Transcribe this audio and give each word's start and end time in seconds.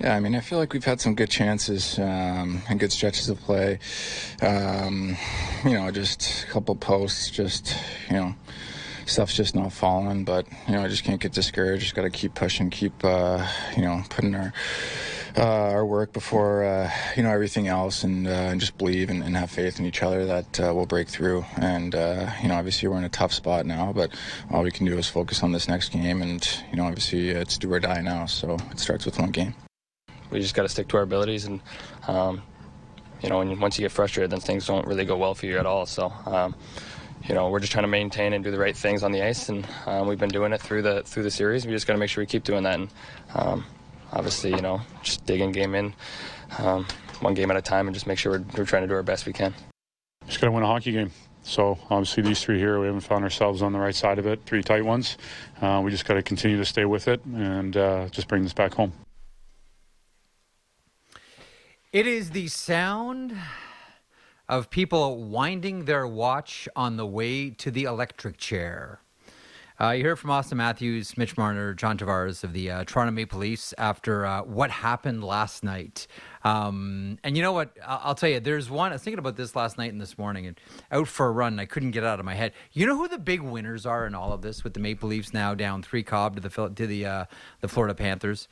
Yeah, 0.00 0.16
I 0.16 0.20
mean, 0.20 0.34
I 0.34 0.40
feel 0.40 0.58
like 0.58 0.72
we've 0.72 0.82
had 0.82 0.98
some 0.98 1.14
good 1.14 1.28
chances 1.28 1.98
um, 1.98 2.62
and 2.70 2.80
good 2.80 2.90
stretches 2.90 3.28
of 3.28 3.38
play. 3.40 3.78
Um, 4.40 5.14
you 5.62 5.72
know, 5.72 5.90
just 5.90 6.44
a 6.44 6.46
couple 6.46 6.74
posts, 6.74 7.30
just, 7.30 7.76
you 8.08 8.16
know, 8.16 8.34
stuff's 9.04 9.36
just 9.36 9.54
not 9.54 9.74
falling. 9.74 10.24
But, 10.24 10.46
you 10.66 10.72
know, 10.72 10.82
I 10.82 10.88
just 10.88 11.04
can't 11.04 11.20
get 11.20 11.32
discouraged. 11.32 11.82
Just 11.82 11.94
got 11.94 12.02
to 12.02 12.10
keep 12.10 12.34
pushing, 12.34 12.70
keep, 12.70 13.04
uh, 13.04 13.46
you 13.76 13.82
know, 13.82 14.02
putting 14.08 14.34
our. 14.34 14.52
Uh, 15.36 15.70
our 15.70 15.86
work 15.86 16.12
before 16.12 16.64
uh, 16.64 16.90
you 17.16 17.22
know 17.22 17.30
everything 17.30 17.68
else, 17.68 18.02
and, 18.02 18.26
uh, 18.26 18.30
and 18.30 18.58
just 18.58 18.76
believe 18.78 19.10
and, 19.10 19.22
and, 19.22 19.36
have 19.36 19.48
faith 19.48 19.78
in 19.78 19.86
each 19.86 20.02
other 20.02 20.26
that 20.26 20.58
uh, 20.58 20.72
we'll 20.74 20.86
break 20.86 21.06
through. 21.06 21.44
And 21.56 21.94
uh, 21.94 22.28
you 22.42 22.48
know, 22.48 22.56
obviously 22.56 22.88
we're 22.88 22.98
in 22.98 23.04
a 23.04 23.08
tough 23.08 23.32
spot 23.32 23.64
now, 23.64 23.92
but 23.92 24.12
all 24.50 24.64
we 24.64 24.72
can 24.72 24.86
do 24.86 24.98
is 24.98 25.06
focus 25.06 25.44
on 25.44 25.52
this 25.52 25.68
next 25.68 25.92
game. 25.92 26.20
And 26.20 26.44
you 26.72 26.76
know, 26.76 26.84
obviously 26.84 27.28
it's 27.28 27.58
do 27.58 27.72
or 27.72 27.78
die 27.78 28.00
now, 28.00 28.26
so 28.26 28.56
it 28.72 28.80
starts 28.80 29.06
with 29.06 29.20
one 29.20 29.30
game 29.30 29.54
we 30.30 30.40
just 30.40 30.54
got 30.54 30.62
to 30.62 30.68
stick 30.68 30.88
to 30.88 30.96
our 30.96 31.02
abilities 31.02 31.44
and 31.44 31.60
um, 32.08 32.42
you 33.22 33.28
know 33.28 33.38
when, 33.38 33.58
once 33.60 33.78
you 33.78 33.82
get 33.82 33.92
frustrated 33.92 34.30
then 34.30 34.40
things 34.40 34.66
don't 34.66 34.86
really 34.86 35.04
go 35.04 35.16
well 35.16 35.34
for 35.34 35.46
you 35.46 35.58
at 35.58 35.66
all 35.66 35.86
so 35.86 36.12
um, 36.26 36.54
you 37.24 37.34
know 37.34 37.48
we're 37.50 37.60
just 37.60 37.72
trying 37.72 37.84
to 37.84 37.88
maintain 37.88 38.32
and 38.32 38.44
do 38.44 38.50
the 38.50 38.58
right 38.58 38.76
things 38.76 39.02
on 39.02 39.12
the 39.12 39.22
ice 39.22 39.48
and 39.48 39.66
um, 39.86 40.06
we've 40.06 40.18
been 40.18 40.30
doing 40.30 40.52
it 40.52 40.60
through 40.60 40.82
the 40.82 41.02
through 41.02 41.22
the 41.22 41.30
series 41.30 41.66
we 41.66 41.72
just 41.72 41.86
got 41.86 41.94
to 41.94 41.98
make 41.98 42.10
sure 42.10 42.22
we 42.22 42.26
keep 42.26 42.44
doing 42.44 42.62
that 42.62 42.78
and 42.78 42.88
um, 43.34 43.64
obviously 44.12 44.50
you 44.50 44.62
know 44.62 44.80
just 45.02 45.24
digging 45.26 45.52
game 45.52 45.74
in 45.74 45.94
um, 46.58 46.86
one 47.20 47.34
game 47.34 47.50
at 47.50 47.56
a 47.56 47.62
time 47.62 47.86
and 47.86 47.94
just 47.94 48.06
make 48.06 48.18
sure 48.18 48.32
we're, 48.32 48.44
we're 48.56 48.64
trying 48.64 48.82
to 48.82 48.88
do 48.88 48.94
our 48.94 49.02
best 49.02 49.26
we 49.26 49.32
can 49.32 49.54
just 50.26 50.40
got 50.40 50.46
to 50.46 50.52
win 50.52 50.62
a 50.62 50.66
hockey 50.66 50.92
game 50.92 51.10
so 51.42 51.78
obviously 51.88 52.22
these 52.22 52.42
three 52.42 52.58
here, 52.58 52.78
we 52.78 52.86
haven't 52.86 53.00
found 53.00 53.24
ourselves 53.24 53.62
on 53.62 53.72
the 53.72 53.78
right 53.78 53.94
side 53.94 54.18
of 54.18 54.26
it. 54.26 54.40
Three 54.44 54.62
tight 54.62 54.84
ones. 54.84 55.16
Uh, 55.60 55.80
we 55.82 55.90
just 55.90 56.04
got 56.04 56.14
to 56.14 56.22
continue 56.22 56.58
to 56.58 56.64
stay 56.64 56.84
with 56.84 57.08
it 57.08 57.24
and 57.24 57.76
uh, 57.76 58.08
just 58.08 58.28
bring 58.28 58.42
this 58.42 58.52
back 58.52 58.74
home. 58.74 58.92
It 61.92 62.06
is 62.06 62.30
the 62.30 62.46
sound 62.46 63.36
of 64.48 64.70
people 64.70 65.24
winding 65.24 65.86
their 65.86 66.06
watch 66.06 66.68
on 66.76 66.96
the 66.96 67.04
way 67.04 67.50
to 67.50 67.72
the 67.72 67.82
electric 67.82 68.36
chair. 68.36 69.00
Uh, 69.80 69.90
you 69.90 70.04
heard 70.04 70.16
from 70.16 70.30
Auston 70.30 70.58
Matthews, 70.58 71.18
Mitch 71.18 71.36
Marner, 71.36 71.74
John 71.74 71.98
Tavares 71.98 72.44
of 72.44 72.52
the 72.52 72.70
uh, 72.70 72.84
Toronto 72.84 73.10
Maple 73.10 73.40
Leafs 73.40 73.74
after 73.76 74.24
uh, 74.24 74.42
what 74.42 74.70
happened 74.70 75.24
last 75.24 75.64
night. 75.64 76.06
Um, 76.44 77.18
and 77.24 77.36
you 77.36 77.42
know 77.42 77.52
what? 77.52 77.76
I'll 77.84 78.14
tell 78.14 78.28
you, 78.28 78.38
there's 78.38 78.70
one. 78.70 78.92
I 78.92 78.94
was 78.94 79.02
thinking 79.02 79.18
about 79.18 79.34
this 79.34 79.56
last 79.56 79.76
night 79.76 79.90
and 79.90 80.00
this 80.00 80.16
morning, 80.16 80.46
and 80.46 80.60
out 80.92 81.08
for 81.08 81.26
a 81.26 81.32
run. 81.32 81.58
I 81.58 81.64
couldn't 81.64 81.90
get 81.90 82.04
it 82.04 82.06
out 82.06 82.20
of 82.20 82.24
my 82.24 82.34
head. 82.34 82.52
You 82.72 82.86
know 82.86 82.96
who 82.96 83.08
the 83.08 83.18
big 83.18 83.40
winners 83.40 83.84
are 83.84 84.06
in 84.06 84.14
all 84.14 84.32
of 84.32 84.42
this, 84.42 84.62
with 84.62 84.74
the 84.74 84.80
Maple 84.80 85.08
Leafs 85.08 85.34
now 85.34 85.56
down 85.56 85.82
three 85.82 86.04
cob 86.04 86.36
to 86.36 86.40
the 86.40 86.68
to 86.68 86.86
the 86.86 87.06
uh, 87.06 87.24
the 87.60 87.66
Florida 87.66 87.96
Panthers 87.96 88.46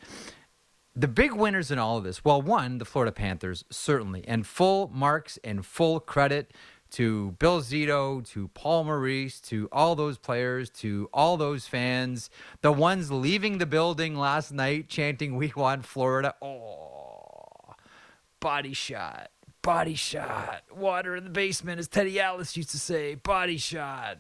the 0.98 1.06
big 1.06 1.32
winners 1.32 1.70
in 1.70 1.78
all 1.78 1.96
of 1.96 2.02
this, 2.02 2.24
well, 2.24 2.42
one, 2.42 2.78
the 2.78 2.84
Florida 2.84 3.12
Panthers, 3.12 3.64
certainly, 3.70 4.24
and 4.27 4.44
full 4.44 4.91
marks 4.92 5.38
and 5.44 5.64
full 5.64 6.00
credit 6.00 6.52
to 6.91 7.36
Bill 7.38 7.60
Zito, 7.60 8.27
to 8.30 8.48
Paul 8.48 8.82
Maurice, 8.82 9.41
to 9.42 9.69
all 9.70 9.94
those 9.94 10.19
players, 10.19 10.70
to 10.70 11.08
all 11.12 11.36
those 11.36 11.69
fans, 11.69 12.30
the 12.62 12.72
ones 12.72 13.12
leaving 13.12 13.58
the 13.58 13.66
building 13.66 14.16
last 14.16 14.50
night 14.50 14.88
chanting, 14.88 15.36
We 15.36 15.52
want 15.54 15.84
Florida. 15.84 16.34
Oh, 16.42 17.74
body 18.41 18.72
shot, 18.72 19.30
body 19.62 19.94
shot, 19.94 20.62
water 20.74 21.14
in 21.14 21.22
the 21.22 21.30
basement, 21.30 21.78
as 21.78 21.86
Teddy 21.86 22.19
Atlas 22.19 22.56
used 22.56 22.70
to 22.70 22.78
say, 22.78 23.14
body 23.14 23.58
shot. 23.58 24.19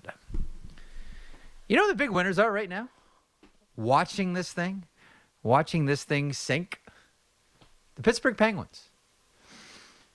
You 1.68 1.76
know 1.76 1.88
the 1.88 1.96
big 1.96 2.10
winners 2.10 2.38
are 2.38 2.52
right 2.52 2.68
now? 2.68 2.88
Watching 3.76 4.34
this 4.34 4.52
thing? 4.52 4.84
Watching 5.42 5.86
this 5.86 6.04
thing 6.04 6.32
sink? 6.32 6.80
The 7.96 8.02
Pittsburgh 8.02 8.36
Penguins. 8.36 8.90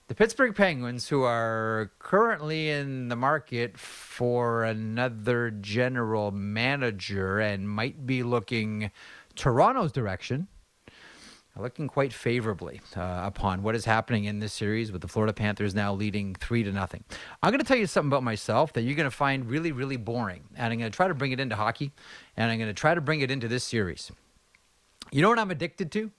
The 0.06 0.14
Pittsburgh 0.14 0.54
Penguins, 0.54 1.08
who 1.08 1.22
are 1.22 1.90
currently 1.98 2.68
in 2.68 3.08
the 3.08 3.16
market 3.16 3.78
for 3.78 4.62
another 4.64 5.50
general 5.50 6.30
manager 6.30 7.40
and 7.40 7.68
might 7.68 8.06
be 8.06 8.22
looking 8.22 8.90
Toronto's 9.34 9.92
direction, 9.92 10.48
looking 11.56 11.88
quite 11.88 12.12
favorably 12.12 12.80
uh, 12.96 13.22
upon 13.24 13.62
what 13.62 13.74
is 13.74 13.84
happening 13.84 14.24
in 14.24 14.40
this 14.40 14.52
series 14.52 14.92
with 14.92 15.00
the 15.00 15.08
Florida 15.08 15.32
Panthers 15.32 15.74
now 15.74 15.94
leading 15.94 16.34
three 16.34 16.62
to 16.64 16.72
nothing. 16.72 17.04
I'm 17.42 17.50
going 17.50 17.60
to 17.60 17.66
tell 17.66 17.76
you 17.76 17.86
something 17.86 18.10
about 18.10 18.22
myself 18.24 18.72
that 18.74 18.82
you're 18.82 18.96
going 18.96 19.04
to 19.04 19.16
find 19.16 19.48
really, 19.48 19.72
really 19.72 19.96
boring, 19.96 20.44
and 20.56 20.72
I'm 20.72 20.78
going 20.78 20.90
to 20.90 20.96
try 20.96 21.08
to 21.08 21.14
bring 21.14 21.32
it 21.32 21.40
into 21.40 21.56
hockey, 21.56 21.92
and 22.36 22.50
I'm 22.50 22.58
going 22.58 22.68
to 22.68 22.74
try 22.74 22.94
to 22.94 23.00
bring 23.00 23.20
it 23.20 23.30
into 23.30 23.48
this 23.48 23.64
series. 23.64 24.10
You 25.14 25.22
know 25.22 25.28
what 25.28 25.38
I'm 25.38 25.52
addicted 25.52 25.92
to? 25.92 26.10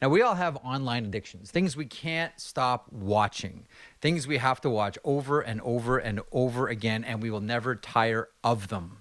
Now, 0.00 0.08
we 0.08 0.22
all 0.22 0.36
have 0.36 0.56
online 0.58 1.04
addictions, 1.04 1.50
things 1.50 1.76
we 1.76 1.86
can't 1.86 2.32
stop 2.36 2.86
watching, 2.92 3.66
things 4.00 4.28
we 4.28 4.38
have 4.38 4.60
to 4.60 4.70
watch 4.70 4.96
over 5.02 5.40
and 5.40 5.60
over 5.62 5.98
and 5.98 6.20
over 6.30 6.68
again, 6.68 7.02
and 7.02 7.20
we 7.20 7.28
will 7.28 7.40
never 7.40 7.74
tire 7.74 8.28
of 8.44 8.68
them. 8.68 8.98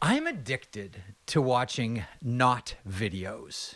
I'm 0.00 0.28
addicted 0.28 1.02
to 1.26 1.42
watching 1.42 2.04
knot 2.22 2.76
videos 2.88 3.74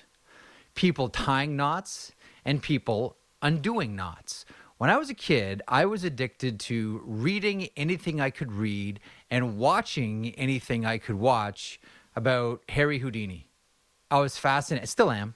people 0.77 1.09
tying 1.09 1.57
knots 1.57 2.13
and 2.45 2.63
people 2.63 3.17
undoing 3.43 3.97
knots. 3.97 4.45
When 4.79 4.91
I 4.91 4.97
was 4.97 5.11
a 5.11 5.15
kid, 5.15 5.61
I 5.67 5.87
was 5.87 6.05
addicted 6.05 6.61
to 6.61 7.03
reading 7.05 7.71
anything 7.77 8.21
I 8.21 8.31
could 8.31 8.53
read 8.53 9.01
and 9.29 9.59
watching 9.59 10.37
anything 10.37 10.87
I 10.87 10.99
could 10.99 11.17
watch 11.17 11.81
about 12.15 12.63
Harry 12.69 13.01
Houdini. 13.01 13.46
I 14.11 14.21
was 14.21 14.39
fascinated, 14.39 14.89
still 14.89 15.11
am, 15.11 15.35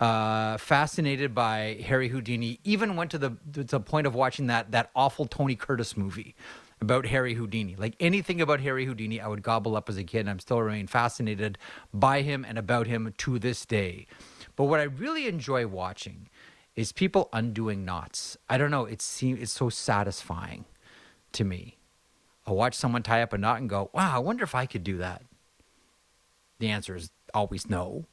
uh, 0.00 0.56
fascinated 0.58 1.34
by 1.34 1.78
Harry 1.86 2.08
Houdini. 2.08 2.58
Even 2.64 2.96
went 2.96 3.10
to 3.12 3.18
the 3.18 3.36
to 3.52 3.64
the 3.64 3.80
point 3.80 4.06
of 4.06 4.14
watching 4.14 4.48
that 4.48 4.72
that 4.72 4.90
awful 4.96 5.26
Tony 5.26 5.54
Curtis 5.54 5.96
movie 5.96 6.34
about 6.80 7.06
Harry 7.06 7.34
Houdini. 7.34 7.76
Like 7.76 7.94
anything 8.00 8.40
about 8.40 8.60
Harry 8.60 8.84
Houdini, 8.84 9.20
I 9.20 9.28
would 9.28 9.42
gobble 9.42 9.76
up 9.76 9.88
as 9.88 9.96
a 9.96 10.04
kid, 10.04 10.20
and 10.20 10.30
I'm 10.30 10.40
still 10.40 10.60
remain 10.60 10.88
fascinated 10.88 11.58
by 11.94 12.22
him 12.22 12.44
and 12.44 12.58
about 12.58 12.88
him 12.88 13.14
to 13.18 13.38
this 13.38 13.64
day. 13.64 14.06
But 14.56 14.64
what 14.64 14.80
I 14.80 14.84
really 14.84 15.28
enjoy 15.28 15.66
watching 15.66 16.28
is 16.74 16.90
people 16.90 17.28
undoing 17.32 17.84
knots. 17.84 18.36
I 18.48 18.58
don't 18.58 18.70
know. 18.72 18.86
It 18.86 19.00
seems 19.00 19.40
it's 19.40 19.52
so 19.52 19.68
satisfying 19.68 20.64
to 21.32 21.44
me. 21.44 21.78
I 22.44 22.50
watch 22.50 22.74
someone 22.74 23.04
tie 23.04 23.22
up 23.22 23.32
a 23.32 23.38
knot 23.38 23.60
and 23.60 23.70
go, 23.70 23.90
"Wow, 23.94 24.16
I 24.16 24.18
wonder 24.18 24.42
if 24.42 24.56
I 24.56 24.66
could 24.66 24.82
do 24.82 24.98
that." 24.98 25.22
The 26.58 26.70
answer 26.70 26.96
is 26.96 27.10
always 27.34 27.68
know. 27.68 28.06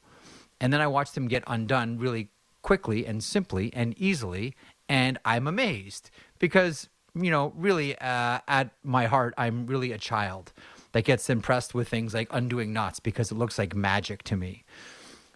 And 0.60 0.72
then 0.72 0.80
I 0.80 0.86
watch 0.86 1.12
them 1.12 1.28
get 1.28 1.42
undone 1.46 1.98
really 1.98 2.28
quickly 2.62 3.06
and 3.06 3.22
simply 3.22 3.72
and 3.72 3.94
easily. 3.98 4.54
And 4.88 5.18
I'm 5.24 5.46
amazed 5.46 6.10
because, 6.38 6.88
you 7.14 7.30
know, 7.30 7.52
really 7.56 7.96
uh, 7.98 8.40
at 8.46 8.70
my 8.82 9.06
heart, 9.06 9.34
I'm 9.38 9.66
really 9.66 9.92
a 9.92 9.98
child 9.98 10.52
that 10.92 11.04
gets 11.04 11.30
impressed 11.30 11.74
with 11.74 11.88
things 11.88 12.14
like 12.14 12.28
undoing 12.30 12.72
knots 12.72 13.00
because 13.00 13.30
it 13.30 13.36
looks 13.36 13.58
like 13.58 13.74
magic 13.74 14.22
to 14.24 14.36
me. 14.36 14.64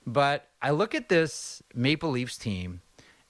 But 0.06 0.48
I 0.60 0.70
look 0.70 0.94
at 0.94 1.08
this 1.08 1.62
Maple 1.74 2.10
Leafs 2.10 2.36
team 2.36 2.82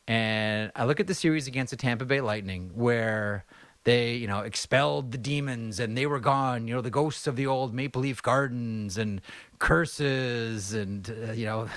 and 0.09 0.73
I 0.75 0.85
look 0.85 1.01
at 1.01 1.07
the 1.07 1.15
series 1.15 1.47
against 1.47 1.71
the 1.71 1.77
Tampa 1.77 2.05
Bay 2.05 2.21
Lightning 2.21 2.71
where 2.75 3.45
they, 3.85 4.15
you 4.15 4.27
know, 4.27 4.41
expelled 4.41 5.13
the 5.13 5.19
demons 5.19 5.79
and 5.79 5.97
they 5.97 6.07
were 6.07 6.21
gone, 6.21 6.67
you 6.67 6.75
know, 6.75 6.81
the 6.81 6.91
ghosts 6.91 7.27
of 7.27 7.37
the 7.37 7.47
old 7.47 7.75
Maple 7.75 8.03
Leaf 8.03 8.23
Gardens 8.23 8.99
and 8.99 9.21
curses 9.59 10.73
and, 10.73 11.15
uh, 11.29 11.33
you 11.33 11.45
know, 11.45 11.69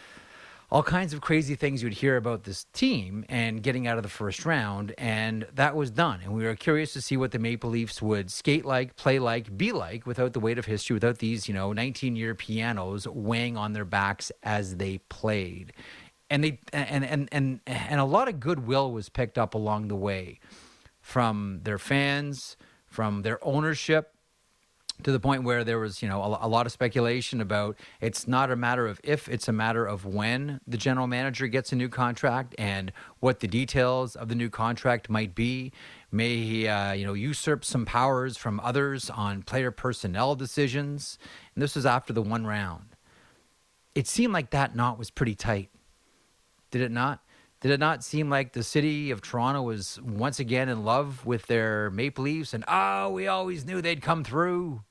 all 0.70 0.84
kinds 0.84 1.12
of 1.12 1.20
crazy 1.20 1.56
things 1.56 1.82
you'd 1.82 1.94
hear 1.94 2.16
about 2.16 2.44
this 2.44 2.66
team 2.72 3.24
and 3.28 3.64
getting 3.64 3.88
out 3.88 3.96
of 3.96 4.04
the 4.04 4.08
first 4.08 4.46
round. 4.46 4.94
And 4.96 5.44
that 5.54 5.74
was 5.74 5.90
done. 5.90 6.20
And 6.22 6.32
we 6.32 6.44
were 6.44 6.54
curious 6.54 6.92
to 6.92 7.02
see 7.02 7.16
what 7.16 7.32
the 7.32 7.40
Maple 7.40 7.70
Leafs 7.70 8.00
would 8.00 8.30
skate 8.30 8.64
like, 8.64 8.94
play 8.94 9.18
like, 9.18 9.56
be 9.56 9.72
like 9.72 10.06
without 10.06 10.32
the 10.32 10.40
weight 10.40 10.58
of 10.58 10.66
history, 10.66 10.94
without 10.94 11.18
these, 11.18 11.48
you 11.48 11.54
know, 11.54 11.72
19 11.72 12.14
year 12.14 12.36
pianos 12.36 13.08
weighing 13.08 13.56
on 13.56 13.72
their 13.72 13.84
backs 13.84 14.30
as 14.44 14.76
they 14.76 14.98
played. 15.08 15.72
And 16.32 16.44
they 16.44 16.60
and 16.72 17.04
and 17.04 17.28
and 17.32 17.60
and 17.66 18.00
a 18.00 18.04
lot 18.04 18.28
of 18.28 18.38
goodwill 18.38 18.92
was 18.92 19.08
picked 19.08 19.36
up 19.36 19.54
along 19.54 19.88
the 19.88 19.96
way 19.96 20.38
from 21.10 21.58
their 21.64 21.78
fans, 21.78 22.56
from 22.86 23.22
their 23.22 23.44
ownership, 23.44 24.14
to 25.02 25.10
the 25.10 25.18
point 25.18 25.42
where 25.42 25.64
there 25.64 25.80
was, 25.80 26.02
you 26.02 26.08
know, 26.08 26.22
a, 26.22 26.46
a, 26.46 26.48
lot 26.48 26.66
of 26.66 26.72
speculation 26.72 27.40
about 27.40 27.76
it's 28.00 28.28
not 28.28 28.50
a 28.52 28.54
matter 28.54 28.86
of 28.86 29.00
if, 29.02 29.28
it's 29.28 29.48
a 29.48 29.52
matter 29.52 29.84
of 29.84 30.04
when 30.04 30.60
the 30.68 30.76
general 30.76 31.08
manager 31.08 31.48
gets 31.48 31.72
a 31.72 31.76
new 31.76 31.88
contract 31.88 32.54
and 32.58 32.92
what 33.18 33.40
the 33.40 33.48
details 33.48 34.14
of 34.14 34.28
the 34.28 34.36
new 34.36 34.48
contract 34.48 35.10
might 35.10 35.34
be. 35.34 35.72
May 36.12 36.36
he, 36.36 36.68
uh, 36.68 36.92
you 36.92 37.04
know, 37.04 37.14
usurp 37.14 37.64
some 37.64 37.84
powers 37.84 38.36
from 38.36 38.60
others 38.60 39.10
on 39.10 39.42
player 39.42 39.72
personnel 39.72 40.36
decisions. 40.36 41.18
And 41.56 41.62
this 41.62 41.74
was 41.74 41.86
after 41.86 42.12
the 42.12 42.22
one 42.22 42.46
round. 42.46 42.94
It 43.96 44.06
seemed 44.06 44.32
like 44.32 44.50
that 44.50 44.76
knot 44.76 44.96
was 44.96 45.10
pretty 45.10 45.34
tight. 45.34 45.70
Did 46.70 46.82
it 46.82 46.92
not? 46.92 47.20
Did 47.60 47.72
it 47.72 47.80
not 47.80 48.02
seem 48.02 48.30
like 48.30 48.52
the 48.52 48.62
city 48.62 49.10
of 49.10 49.20
Toronto 49.20 49.62
was 49.62 50.00
once 50.02 50.40
again 50.40 50.68
in 50.68 50.84
love 50.84 51.26
with 51.26 51.46
their 51.46 51.90
Maple 51.90 52.24
Leafs 52.24 52.54
and 52.54 52.64
oh, 52.66 53.10
we 53.10 53.26
always 53.26 53.66
knew 53.66 53.82
they'd 53.82 54.00
come 54.02 54.24
through? 54.24 54.82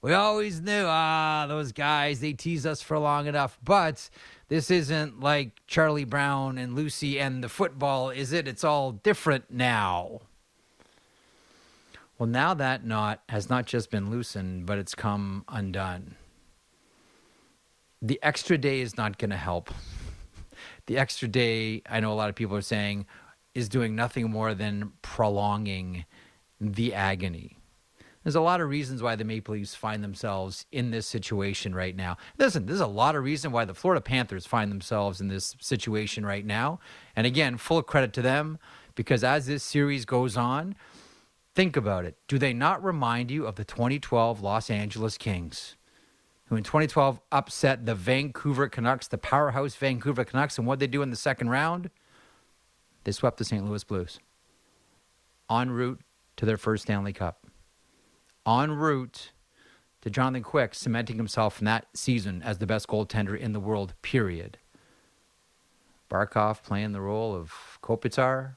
We 0.00 0.12
always 0.12 0.60
knew, 0.60 0.84
ah, 0.86 1.46
those 1.48 1.72
guys, 1.72 2.20
they 2.20 2.32
tease 2.32 2.64
us 2.64 2.80
for 2.80 3.00
long 3.00 3.26
enough. 3.26 3.58
But 3.64 4.08
this 4.46 4.70
isn't 4.70 5.18
like 5.18 5.60
Charlie 5.66 6.04
Brown 6.04 6.56
and 6.56 6.76
Lucy 6.76 7.18
and 7.18 7.42
the 7.42 7.48
football, 7.48 8.10
is 8.10 8.32
it? 8.32 8.46
It's 8.46 8.62
all 8.62 8.92
different 8.92 9.50
now. 9.50 10.20
Well, 12.16 12.28
now 12.28 12.54
that 12.54 12.84
knot 12.84 13.22
has 13.28 13.50
not 13.50 13.66
just 13.66 13.90
been 13.90 14.08
loosened, 14.08 14.66
but 14.66 14.78
it's 14.78 14.94
come 14.94 15.44
undone. 15.48 16.14
The 18.00 18.20
extra 18.22 18.56
day 18.56 18.80
is 18.80 18.96
not 18.96 19.18
going 19.18 19.30
to 19.30 19.36
help. 19.36 19.70
The 20.88 20.96
extra 20.96 21.28
day, 21.28 21.82
I 21.86 22.00
know 22.00 22.10
a 22.10 22.14
lot 22.14 22.30
of 22.30 22.34
people 22.34 22.56
are 22.56 22.62
saying, 22.62 23.04
is 23.54 23.68
doing 23.68 23.94
nothing 23.94 24.30
more 24.30 24.54
than 24.54 24.92
prolonging 25.02 26.06
the 26.58 26.94
agony. 26.94 27.58
There's 28.24 28.34
a 28.34 28.40
lot 28.40 28.62
of 28.62 28.70
reasons 28.70 29.02
why 29.02 29.14
the 29.14 29.24
Maple 29.24 29.52
Leafs 29.52 29.74
find 29.74 30.02
themselves 30.02 30.64
in 30.72 30.90
this 30.90 31.06
situation 31.06 31.74
right 31.74 31.94
now. 31.94 32.16
Listen, 32.38 32.64
there's 32.64 32.80
a 32.80 32.86
lot 32.86 33.16
of 33.16 33.22
reason 33.22 33.52
why 33.52 33.66
the 33.66 33.74
Florida 33.74 34.00
Panthers 34.00 34.46
find 34.46 34.70
themselves 34.70 35.20
in 35.20 35.28
this 35.28 35.56
situation 35.60 36.24
right 36.24 36.46
now. 36.46 36.80
And 37.14 37.26
again, 37.26 37.58
full 37.58 37.82
credit 37.82 38.14
to 38.14 38.22
them 38.22 38.58
because 38.94 39.22
as 39.22 39.44
this 39.44 39.62
series 39.62 40.06
goes 40.06 40.38
on, 40.38 40.74
think 41.54 41.76
about 41.76 42.06
it. 42.06 42.16
Do 42.28 42.38
they 42.38 42.54
not 42.54 42.82
remind 42.82 43.30
you 43.30 43.46
of 43.46 43.56
the 43.56 43.64
2012 43.64 44.40
Los 44.40 44.70
Angeles 44.70 45.18
Kings? 45.18 45.76
Who 46.48 46.56
in 46.56 46.64
2012 46.64 47.20
upset 47.30 47.86
the 47.86 47.94
Vancouver 47.94 48.68
Canucks, 48.68 49.08
the 49.08 49.18
powerhouse 49.18 49.74
Vancouver 49.74 50.24
Canucks, 50.24 50.58
and 50.58 50.66
what 50.66 50.78
they 50.78 50.86
do 50.86 51.02
in 51.02 51.10
the 51.10 51.16
second 51.16 51.50
round? 51.50 51.90
They 53.04 53.12
swept 53.12 53.38
the 53.38 53.44
St. 53.44 53.64
Louis 53.64 53.84
Blues 53.84 54.18
en 55.50 55.70
route 55.70 56.00
to 56.36 56.46
their 56.46 56.56
first 56.56 56.84
Stanley 56.84 57.12
Cup 57.12 57.46
en 58.48 58.72
route 58.72 59.32
to 60.00 60.10
Jonathan 60.10 60.42
Quick 60.42 60.74
cementing 60.74 61.16
himself 61.16 61.60
in 61.60 61.66
that 61.66 61.86
season 61.94 62.42
as 62.42 62.58
the 62.58 62.66
best 62.66 62.88
goaltender 62.88 63.38
in 63.38 63.52
the 63.52 63.60
world, 63.60 63.94
period. 64.00 64.58
Barkov 66.10 66.62
playing 66.62 66.92
the 66.92 67.00
role 67.00 67.34
of 67.34 67.78
Kopitar, 67.82 68.56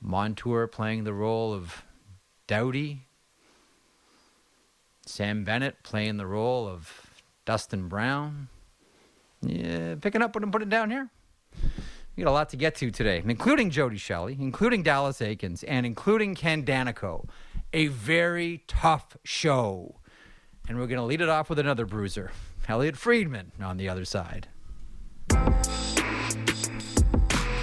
Montour 0.00 0.68
playing 0.68 1.02
the 1.02 1.12
role 1.12 1.52
of 1.52 1.82
Doughty, 2.46 3.07
Sam 5.08 5.44
Bennett 5.44 5.82
playing 5.82 6.18
the 6.18 6.26
role 6.26 6.68
of 6.68 6.92
Dustin 7.46 7.88
Brown. 7.88 8.48
Yeah, 9.40 9.94
picking 9.94 10.22
up 10.22 10.34
what 10.34 10.44
I'm 10.44 10.50
putting 10.52 10.68
down 10.68 10.90
here. 10.90 11.08
We 12.16 12.24
got 12.24 12.30
a 12.30 12.32
lot 12.32 12.48
to 12.50 12.56
get 12.56 12.74
to 12.76 12.90
today, 12.90 13.22
including 13.24 13.70
Jody 13.70 13.96
Shelley, 13.96 14.36
including 14.38 14.82
Dallas 14.82 15.20
Eakins, 15.20 15.64
and 15.66 15.86
including 15.86 16.34
Ken 16.34 16.64
Daneyko. 16.64 17.28
a 17.72 17.86
very 17.86 18.64
tough 18.66 19.16
show. 19.24 19.96
And 20.68 20.78
we're 20.78 20.86
going 20.86 20.98
to 20.98 21.04
lead 21.04 21.20
it 21.20 21.28
off 21.28 21.48
with 21.48 21.58
another 21.58 21.86
bruiser, 21.86 22.30
Elliotte 22.68 22.96
Friedman 22.96 23.52
on 23.62 23.76
the 23.76 23.88
other 23.88 24.04
side. 24.04 24.48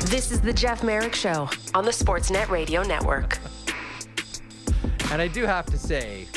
This 0.06 0.32
is 0.32 0.40
the 0.42 0.54
Jeff 0.54 0.84
Marek 0.84 1.14
Show 1.14 1.50
on 1.74 1.86
the 1.86 1.92
Sportsnet 1.92 2.50
Radio 2.50 2.82
Network. 2.84 3.38
and 5.12 5.22
I 5.22 5.28
do 5.28 5.46
have 5.46 5.66
to 5.68 5.78
say, 5.78 6.28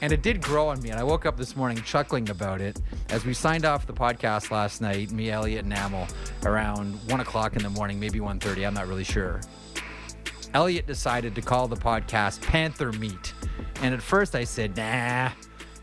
and 0.00 0.12
it 0.12 0.22
did 0.22 0.40
grow 0.40 0.68
on 0.68 0.80
me, 0.82 0.90
and 0.90 0.98
I 0.98 1.04
woke 1.04 1.26
up 1.26 1.36
this 1.36 1.54
morning 1.54 1.82
chuckling 1.82 2.30
about 2.30 2.60
it 2.60 2.80
as 3.10 3.24
we 3.24 3.34
signed 3.34 3.64
off 3.64 3.86
the 3.86 3.92
podcast 3.92 4.50
last 4.50 4.80
night, 4.80 5.10
me, 5.10 5.30
Elliotte, 5.30 5.64
and 5.64 5.72
Amel, 5.72 6.06
around 6.44 6.94
1 7.10 7.20
o'clock 7.20 7.56
in 7.56 7.62
the 7.62 7.70
morning, 7.70 8.00
maybe 8.00 8.18
1.30, 8.18 8.66
I'm 8.66 8.74
not 8.74 8.88
really 8.88 9.04
sure. 9.04 9.40
Elliotte 10.54 10.86
decided 10.86 11.34
to 11.34 11.42
call 11.42 11.68
the 11.68 11.76
podcast 11.76 12.40
Panther 12.42 12.92
Meat. 12.92 13.34
And 13.82 13.94
at 13.94 14.02
first 14.02 14.34
I 14.34 14.44
said, 14.44 14.76
nah. 14.76 15.30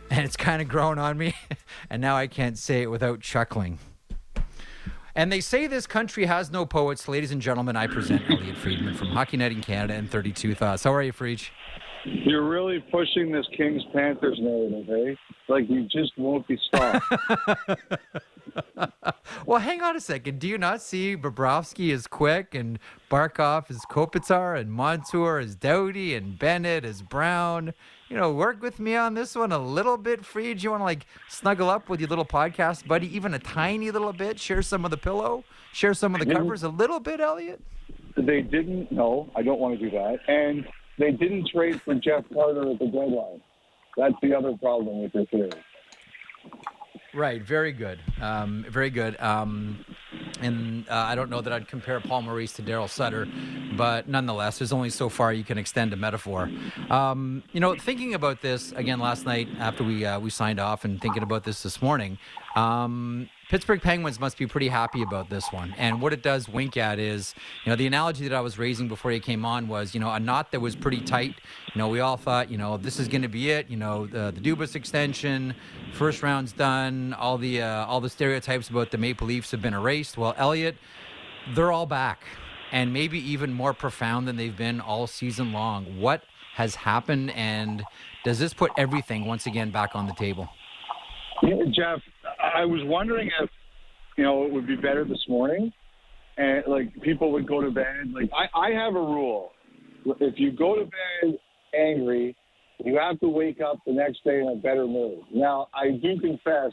And 0.09 0.23
it's 0.23 0.37
kind 0.37 0.61
of 0.61 0.69
grown 0.69 0.99
on 0.99 1.17
me. 1.17 1.35
and 1.89 2.01
now 2.01 2.15
I 2.15 2.27
can't 2.27 2.57
say 2.57 2.81
it 2.81 2.89
without 2.89 3.19
chuckling. 3.19 3.77
And 5.15 5.29
they 5.29 5.41
say 5.41 5.67
this 5.67 5.85
country 5.85 6.27
has 6.27 6.49
no 6.49 6.65
poets. 6.65 7.09
Ladies 7.09 7.31
and 7.31 7.41
gentlemen, 7.41 7.75
I 7.75 7.87
present 7.87 8.21
Elliotte 8.29 8.55
Friedman 8.55 8.93
from 8.93 9.09
Hockey 9.09 9.35
Night 9.35 9.51
in 9.51 9.59
Canada 9.59 9.95
and 9.95 10.09
32 10.09 10.55
Thoughts. 10.55 10.85
How 10.85 10.93
are 10.93 11.03
you, 11.03 11.11
Freach? 11.11 11.49
You're 12.05 12.47
really 12.47 12.83
pushing 12.91 13.31
this 13.31 13.45
Kings 13.55 13.83
Panthers 13.93 14.37
narrative, 14.41 14.89
eh? 14.89 15.15
Like 15.47 15.69
you 15.69 15.83
just 15.83 16.17
won't 16.17 16.47
be 16.47 16.57
stopped. 16.67 17.05
well, 19.45 19.59
hang 19.59 19.81
on 19.81 19.95
a 19.95 19.99
second. 19.99 20.39
Do 20.39 20.47
you 20.47 20.57
not 20.57 20.81
see 20.81 21.15
Bobrovsky 21.15 21.91
is 21.91 22.07
quick 22.07 22.55
and 22.55 22.79
Barkov 23.09 23.69
is 23.69 23.85
Kopitar 23.89 24.59
and 24.59 24.71
Montour 24.71 25.39
is 25.39 25.55
Doughty 25.55 26.15
and 26.15 26.37
Bennett 26.37 26.85
is 26.85 27.01
Brown? 27.01 27.73
You 28.09 28.17
know, 28.17 28.31
work 28.31 28.61
with 28.61 28.79
me 28.79 28.95
on 28.95 29.13
this 29.13 29.35
one 29.35 29.51
a 29.51 29.59
little 29.59 29.97
bit, 29.97 30.25
Freed. 30.25 30.63
You 30.63 30.71
want 30.71 30.81
to 30.81 30.85
like 30.85 31.05
snuggle 31.29 31.69
up 31.69 31.89
with 31.89 31.99
your 31.99 32.09
little 32.09 32.25
podcast 32.25 32.87
buddy, 32.87 33.13
even 33.15 33.33
a 33.33 33.39
tiny 33.39 33.91
little 33.91 34.13
bit, 34.13 34.39
share 34.39 34.61
some 34.61 34.85
of 34.85 34.91
the 34.91 34.97
pillow, 34.97 35.43
share 35.73 35.93
some 35.93 36.15
of 36.15 36.25
the 36.25 36.33
covers 36.33 36.63
a 36.63 36.69
little 36.69 36.99
bit, 36.99 37.19
Elliotte? 37.19 37.61
They 38.15 38.41
didn't. 38.41 38.91
No, 38.91 39.29
I 39.35 39.43
don't 39.43 39.59
want 39.59 39.79
to 39.79 39.89
do 39.89 39.91
that. 39.91 40.19
And 40.27 40.65
they 40.97 41.11
didn't 41.11 41.49
trade 41.53 41.81
for 41.81 41.95
Jeff 41.95 42.23
Carter 42.33 42.71
at 42.71 42.79
the 42.79 42.85
deadline. 42.85 43.41
That's 43.95 44.15
the 44.21 44.35
other 44.35 44.55
problem 44.57 45.03
with 45.03 45.13
this 45.13 45.27
theory. 45.29 45.49
Right. 47.13 47.41
Very 47.41 47.71
good. 47.71 47.99
Um, 48.21 48.65
very 48.69 48.91
good. 48.91 49.19
Um, 49.19 49.83
and 50.41 50.87
uh, 50.87 50.93
I 50.93 51.15
don't 51.15 51.29
know 51.29 51.41
that 51.41 51.51
I'd 51.51 51.67
compare 51.67 51.99
Paul 51.99 52.21
Maurice 52.21 52.53
to 52.53 52.61
Darryl 52.61 52.87
Sutter, 52.87 53.27
but 53.75 54.07
nonetheless, 54.07 54.59
there's 54.59 54.71
only 54.71 54.91
so 54.91 55.09
far 55.09 55.33
you 55.33 55.43
can 55.43 55.57
extend 55.57 55.93
a 55.93 55.95
metaphor. 55.95 56.49
Um, 56.91 57.43
you 57.53 57.59
know, 57.59 57.75
thinking 57.75 58.13
about 58.13 58.41
this 58.41 58.71
again 58.73 58.99
last 58.99 59.25
night 59.25 59.47
after 59.57 59.83
we 59.83 60.05
uh, 60.05 60.19
we 60.19 60.29
signed 60.29 60.59
off, 60.59 60.85
and 60.85 61.01
thinking 61.01 61.23
about 61.23 61.43
this 61.43 61.63
this 61.63 61.81
morning. 61.81 62.19
Um, 62.55 63.29
Pittsburgh 63.49 63.81
Penguins 63.81 64.19
must 64.19 64.37
be 64.37 64.45
pretty 64.45 64.67
happy 64.67 65.01
about 65.01 65.29
this 65.29 65.45
one. 65.51 65.73
And 65.77 66.01
what 66.01 66.11
it 66.11 66.21
does 66.21 66.49
wink 66.49 66.75
at 66.75 66.99
is, 66.99 67.33
you 67.63 67.69
know, 67.69 67.77
the 67.77 67.87
analogy 67.87 68.27
that 68.27 68.35
I 68.35 68.41
was 68.41 68.59
raising 68.59 68.89
before 68.89 69.13
you 69.13 69.21
came 69.21 69.45
on 69.45 69.69
was, 69.69 69.93
you 69.93 70.01
know, 70.01 70.11
a 70.11 70.19
knot 70.19 70.51
that 70.51 70.59
was 70.59 70.75
pretty 70.75 70.99
tight. 70.99 71.35
You 71.73 71.79
know, 71.79 71.87
we 71.87 72.01
all 72.01 72.17
thought, 72.17 72.51
you 72.51 72.57
know, 72.57 72.75
this 72.75 72.99
is 72.99 73.07
going 73.07 73.21
to 73.21 73.29
be 73.29 73.49
it. 73.51 73.69
You 73.69 73.77
know, 73.77 74.05
the, 74.05 74.33
the 74.35 74.41
Dubas 74.41 74.75
extension, 74.75 75.55
first 75.93 76.23
round's 76.23 76.51
done. 76.51 77.13
All 77.13 77.37
the 77.37 77.61
uh, 77.61 77.85
all 77.85 78.01
the 78.01 78.09
stereotypes 78.09 78.69
about 78.69 78.91
the 78.91 78.97
Maple 78.97 79.27
Leafs 79.27 79.51
have 79.51 79.61
been 79.61 79.73
erased. 79.73 80.17
Well, 80.17 80.35
Elliotte, 80.37 80.75
they're 81.55 81.71
all 81.71 81.85
back, 81.85 82.25
and 82.73 82.91
maybe 82.91 83.17
even 83.31 83.53
more 83.53 83.73
profound 83.73 84.27
than 84.27 84.35
they've 84.35 84.57
been 84.57 84.81
all 84.81 85.07
season 85.07 85.53
long. 85.53 86.01
What 86.01 86.23
has 86.55 86.75
happened, 86.75 87.31
and 87.31 87.81
does 88.25 88.39
this 88.39 88.53
put 88.53 88.71
everything 88.77 89.25
once 89.25 89.45
again 89.45 89.71
back 89.71 89.95
on 89.95 90.05
the 90.05 90.13
table? 90.13 90.49
Yeah, 91.43 91.63
Jeff, 91.71 92.01
I 92.57 92.65
was 92.65 92.81
wondering 92.85 93.29
if 93.39 93.49
you 94.17 94.23
know 94.23 94.45
it 94.45 94.51
would 94.51 94.65
be 94.65 94.75
better 94.75 95.05
this 95.05 95.23
morning, 95.29 95.71
and 96.37 96.63
like 96.67 96.91
people 97.01 97.31
would 97.33 97.47
go 97.47 97.61
to 97.61 97.69
bed. 97.69 98.11
Like 98.11 98.31
I, 98.33 98.59
I 98.59 98.69
have 98.71 98.95
a 98.95 98.99
rule: 98.99 99.51
if 100.19 100.39
you 100.39 100.51
go 100.51 100.75
to 100.75 100.85
bed 100.85 101.37
angry, 101.77 102.35
you 102.83 102.97
have 102.97 103.19
to 103.19 103.27
wake 103.27 103.59
up 103.61 103.77
the 103.85 103.93
next 103.93 104.23
day 104.23 104.39
in 104.39 104.47
a 104.47 104.55
better 104.55 104.87
mood. 104.87 105.19
Now, 105.31 105.67
I 105.73 105.91
do 105.91 106.19
confess, 106.19 106.71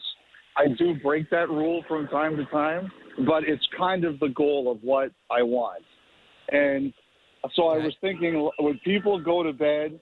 I 0.57 0.67
do 0.77 0.95
break 1.03 1.29
that 1.29 1.49
rule 1.49 1.83
from 1.87 2.07
time 2.07 2.35
to 2.37 2.45
time, 2.45 2.91
but 3.27 3.43
it's 3.43 3.65
kind 3.77 4.05
of 4.05 4.19
the 4.19 4.29
goal 4.29 4.71
of 4.71 4.79
what 4.81 5.11
I 5.29 5.43
want. 5.43 5.83
And 6.49 6.93
so 7.55 7.67
I 7.67 7.77
was 7.77 7.93
thinking, 8.01 8.49
would 8.59 8.81
people 8.83 9.19
go 9.19 9.43
to 9.43 9.53
bed 9.53 9.99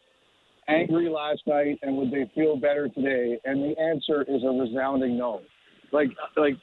angry 0.68 1.10
last 1.10 1.42
night 1.46 1.80
and 1.82 1.98
would 1.98 2.12
they 2.12 2.32
feel 2.36 2.56
better 2.56 2.88
today? 2.88 3.38
And 3.44 3.62
the 3.64 3.80
answer 3.82 4.24
is 4.24 4.44
a 4.44 4.48
resounding 4.48 5.18
no. 5.18 5.42
Like 5.94 6.10
like 6.36 6.56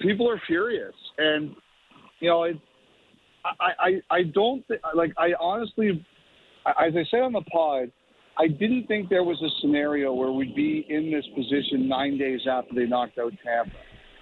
people 0.00 0.28
are 0.28 0.40
furious, 0.46 0.94
and 1.18 1.54
you 2.20 2.28
know, 2.28 2.44
it, 2.44 2.56
I 3.44 3.70
I 3.78 4.00
I 4.10 4.22
don't 4.34 4.66
th- 4.66 4.80
like 4.94 5.12
I 5.16 5.34
honestly, 5.38 6.04
as 6.66 6.94
I 6.96 7.04
said 7.10 7.20
on 7.20 7.32
the 7.32 7.42
pod. 7.42 7.92
I 8.40 8.46
didn't 8.46 8.86
think 8.86 9.08
there 9.08 9.24
was 9.24 9.42
a 9.42 9.50
scenario 9.60 10.14
where 10.14 10.30
we'd 10.30 10.54
be 10.54 10.86
in 10.88 11.10
this 11.10 11.24
position 11.34 11.88
nine 11.88 12.16
days 12.18 12.42
after 12.48 12.72
they 12.72 12.86
knocked 12.86 13.18
out 13.18 13.32
Tampa. 13.44 13.72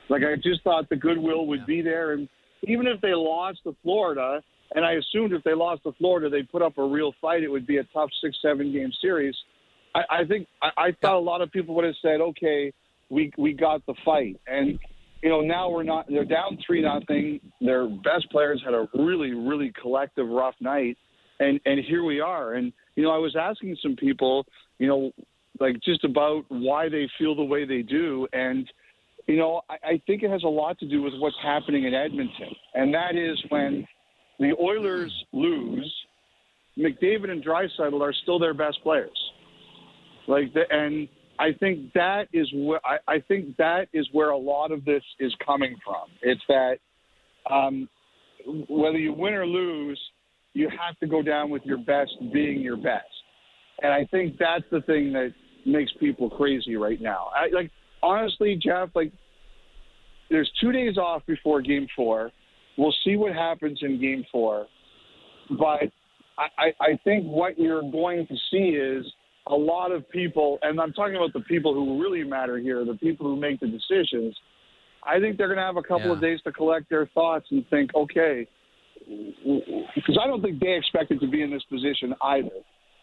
Like 0.09 0.23
I 0.23 0.37
just 0.37 0.63
thought 0.65 0.89
the 0.89 0.97
goodwill 0.97 1.47
would 1.49 1.67
be 1.67 1.83
there, 1.83 2.15
and 2.15 2.27
even 2.63 2.87
if 2.87 2.99
they 3.03 3.13
lost 3.13 3.59
to 3.65 3.77
Florida, 3.83 4.43
and 4.75 4.87
I 4.87 4.93
assumed 4.93 5.35
if 5.35 5.45
they 5.45 5.53
lost 5.53 5.83
to 5.83 5.93
Florida, 5.99 6.31
they'd 6.31 6.51
put 6.51 6.63
up 6.63 6.79
a 6.79 6.83
real 6.83 7.13
fight. 7.21 7.43
It 7.43 7.49
would 7.49 7.67
be 7.67 7.77
a 7.77 7.85
tough 7.93 8.09
six, 8.23 8.39
seven 8.41 8.73
game 8.73 8.91
series. 9.03 9.37
I, 9.95 10.21
I 10.21 10.25
think 10.25 10.49
I, 10.63 10.71
I 10.79 10.97
thought 11.03 11.17
a 11.17 11.21
lot 11.21 11.43
of 11.43 11.53
people 11.53 11.75
would 11.75 11.85
have 11.85 11.95
said, 12.01 12.21
okay, 12.21 12.73
we 13.11 13.33
we 13.39 13.53
got 13.53 13.85
the 13.87 13.95
fight, 14.05 14.41
and 14.47 14.79
you 15.23 15.29
know 15.29 15.41
now 15.41 15.69
we're 15.71 15.83
not. 15.83 16.07
They're 16.09 16.25
down 16.25 16.59
three 16.67 16.83
nothing. 16.83 17.41
Their 17.61 17.89
best 17.89 18.31
players 18.31 18.63
had 18.65 18.75
a 18.75 18.89
really 18.95 19.33
really 19.33 19.73
collective 19.81 20.29
rough 20.29 20.55
night, 20.61 20.97
and 21.41 21.61
and 21.65 21.81
here 21.85 22.05
we 22.05 22.21
are. 22.21 22.55
And 22.55 22.73
you 22.95 23.03
know 23.03 23.11
I 23.11 23.19
was 23.19 23.37
asking 23.37 23.77
some 23.83 23.97
people, 23.97 24.47
you 24.79 24.87
know, 24.87 25.13
like 25.61 25.77
just 25.83 26.05
about 26.05 26.45
why 26.49 26.89
they 26.89 27.09
feel 27.19 27.35
the 27.35 27.45
way 27.45 27.65
they 27.65 27.83
do, 27.83 28.27
and 28.33 28.71
you 29.27 29.37
know 29.37 29.63
I, 29.69 29.75
I 29.85 30.03
think 30.07 30.23
it 30.23 30.31
has 30.31 30.43
a 30.43 30.49
lot 30.49 30.79
to 30.81 30.89
do 30.89 31.03
with 31.03 31.15
what's 31.19 31.37
happening 31.43 31.85
in 31.85 31.95
Edmonton, 31.95 32.55
and 32.75 32.93
that 32.95 33.17
is 33.17 33.43
when 33.49 33.87
the 34.39 34.53
Oilers 34.61 35.13
lose, 35.33 35.93
McDavid 36.79 37.31
and 37.31 37.45
Draisaitl 37.45 38.01
are 38.01 38.13
still 38.23 38.39
their 38.39 38.55
best 38.55 38.83
players. 38.83 39.17
Like 40.29 40.53
the, 40.53 40.63
and 40.71 41.09
I 41.39 41.53
think 41.53 41.93
that 41.95 42.29
is 42.33 42.49
where 42.55 42.81
I, 42.85 42.99
I 43.07 43.21
think 43.21 43.57
that 43.57 43.89
is 43.93 44.09
where 44.13 44.31
a 44.31 44.39
lot 44.39 44.73
of 44.73 44.85
this 44.85 45.03
is 45.21 45.35
coming 45.45 45.77
from. 45.85 46.09
It's 46.23 46.41
that 46.49 46.79
um, 47.51 47.89
whether 48.69 48.99
you 48.99 49.13
win 49.13 49.35
or 49.35 49.47
lose, 49.47 50.01
you 50.55 50.69
have 50.71 50.99
to 51.01 51.07
go 51.07 51.23
down 51.23 51.51
with 51.51 51.63
your 51.65 51.79
best 51.79 52.13
being 52.33 52.61
your 52.61 52.77
best. 52.77 53.05
And 53.83 53.93
I 53.93 54.07
think 54.11 54.37
that's 54.39 54.65
the 54.71 54.81
thing 54.83 55.13
that 55.13 55.35
makes 55.67 55.93
people 56.01 56.31
crazy 56.31 56.77
right 56.77 57.01
now. 57.01 57.29
I, 57.35 57.55
like 57.55 57.71
honestly, 58.03 58.59
Jeff, 58.63 58.89
like 58.95 59.13
there's 60.31 60.51
two 60.61 60.73
days 60.73 60.97
off 60.97 61.23
before 61.27 61.61
Game 61.61 61.87
Four. 61.95 62.31
We'll 62.79 62.95
see 63.05 63.17
what 63.17 63.33
happens 63.33 63.79
in 63.83 64.01
Game 64.01 64.25
Four, 64.33 64.67
but 65.51 65.91
I, 66.39 66.73
I 66.81 66.99
think 67.05 67.25
what 67.25 67.59
you're 67.59 67.83
going 67.83 68.27
to 68.27 68.35
see 68.51 68.77
is 68.77 69.07
a 69.47 69.55
lot 69.55 69.93
of 69.93 70.09
people, 70.11 70.59
and 70.63 70.81
I'm 70.81 70.93
talking 70.93 71.17
about 71.17 71.33
the 71.33 71.41
people 71.41 71.73
who 71.75 72.03
really 72.03 72.25
matter 72.25 72.59
here, 72.59 72.85
the 72.85 72.95
people 72.95 73.27
who 73.27 73.37
make 73.37 73.61
the 73.61 73.69
decisions. 73.69 74.37
I 75.05 75.21
think 75.21 75.39
they're 75.39 75.47
going 75.47 75.59
to 75.59 75.65
have 75.65 75.77
a 75.77 75.83
couple 75.83 76.07
Yeah. 76.07 76.13
of 76.15 76.21
days 76.21 76.41
to 76.43 76.53
collect 76.53 76.89
their 76.91 77.07
thoughts 77.07 77.47
and 77.51 77.67
think, 77.69 77.95
okay, 77.95 78.47
because 78.99 80.19
I 80.21 80.27
don't 80.27 80.43
think 80.43 80.59
they 80.59 80.75
expected 80.75 81.21
to 81.21 81.29
be 81.29 81.43
in 81.43 81.51
this 81.51 81.63
position 81.65 82.15
either, 82.21 82.51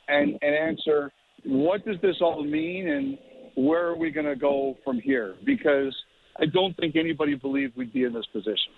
and 0.09 0.37
and 0.41 0.55
answer 0.55 1.11
what 1.45 1.85
does 1.85 1.99
this 2.01 2.17
all 2.21 2.43
mean 2.43 2.89
and 2.89 3.17
where 3.55 3.87
are 3.87 3.95
we 3.97 4.09
going 4.11 4.25
to 4.25 4.35
go 4.35 4.77
from 4.83 4.99
here? 4.99 5.35
Because 5.45 5.95
I 6.39 6.45
don't 6.45 6.75
think 6.77 6.95
anybody 6.95 7.35
believed 7.35 7.77
we'd 7.77 7.93
be 7.93 8.03
in 8.03 8.13
this 8.13 8.25
position. 8.27 8.71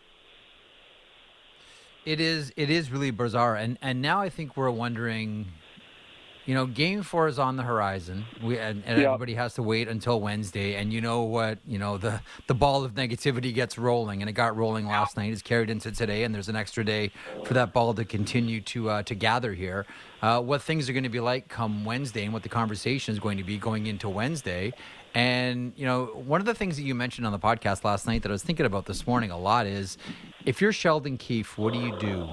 It 2.05 2.19
is 2.19 2.53
it 2.55 2.69
is 2.69 2.91
really 2.91 3.11
bizarre, 3.11 3.55
and 3.55 3.79
and 3.81 4.01
now 4.01 4.21
I 4.21 4.29
think 4.29 4.55
we're 4.55 4.69
wondering. 4.69 5.47
You 6.45 6.53
know, 6.53 6.67
Game 6.67 7.01
Four 7.01 7.27
is 7.27 7.39
on 7.39 7.55
the 7.55 7.63
horizon. 7.63 8.25
We 8.43 8.59
and, 8.59 8.83
and 8.85 9.01
Yeah. 9.01 9.07
everybody 9.07 9.33
has 9.33 9.55
to 9.55 9.63
wait 9.63 9.87
until 9.87 10.21
Wednesday. 10.21 10.75
And 10.75 10.93
you 10.93 11.01
know 11.01 11.23
what? 11.23 11.57
You 11.67 11.79
know 11.79 11.97
the 11.97 12.21
the 12.45 12.53
ball 12.53 12.83
of 12.83 12.93
negativity 12.93 13.51
gets 13.53 13.79
rolling, 13.79 14.21
and 14.21 14.29
it 14.29 14.33
got 14.33 14.55
rolling 14.55 14.85
last 14.85 15.17
night. 15.17 15.31
It's 15.33 15.41
carried 15.41 15.71
into 15.71 15.91
today, 15.91 16.23
and 16.23 16.35
there's 16.35 16.47
an 16.47 16.55
extra 16.55 16.83
day 16.85 17.09
for 17.45 17.55
that 17.55 17.73
ball 17.73 17.95
to 17.95 18.05
continue 18.05 18.61
to 18.61 18.89
uh, 18.91 19.03
to 19.03 19.15
gather 19.15 19.53
here. 19.53 19.87
Uh, 20.21 20.39
what 20.41 20.61
things 20.61 20.87
are 20.87 20.93
going 20.93 21.03
to 21.03 21.09
be 21.09 21.19
like 21.19 21.47
come 21.47 21.83
Wednesday, 21.83 22.23
and 22.25 22.33
what 22.33 22.43
the 22.43 22.49
conversation 22.49 23.13
is 23.13 23.19
going 23.19 23.37
to 23.37 23.43
be 23.43 23.57
going 23.57 23.87
into 23.87 24.07
Wednesday. 24.07 24.71
And 25.15 25.73
you 25.75 25.85
know, 25.85 26.05
one 26.13 26.41
of 26.41 26.45
the 26.45 26.53
things 26.53 26.75
that 26.75 26.83
you 26.83 26.93
mentioned 26.93 27.25
on 27.25 27.31
the 27.31 27.39
podcast 27.39 27.83
last 27.83 28.05
night 28.05 28.21
that 28.21 28.29
I 28.29 28.33
was 28.33 28.43
thinking 28.43 28.67
about 28.67 28.85
this 28.85 29.07
morning 29.07 29.31
a 29.31 29.37
lot 29.37 29.65
is, 29.65 29.97
if 30.45 30.61
you're 30.61 30.73
Sheldon 30.73 31.17
Keefe, 31.17 31.57
what 31.57 31.73
do 31.73 31.79
you 31.79 31.91
do? 31.91 32.27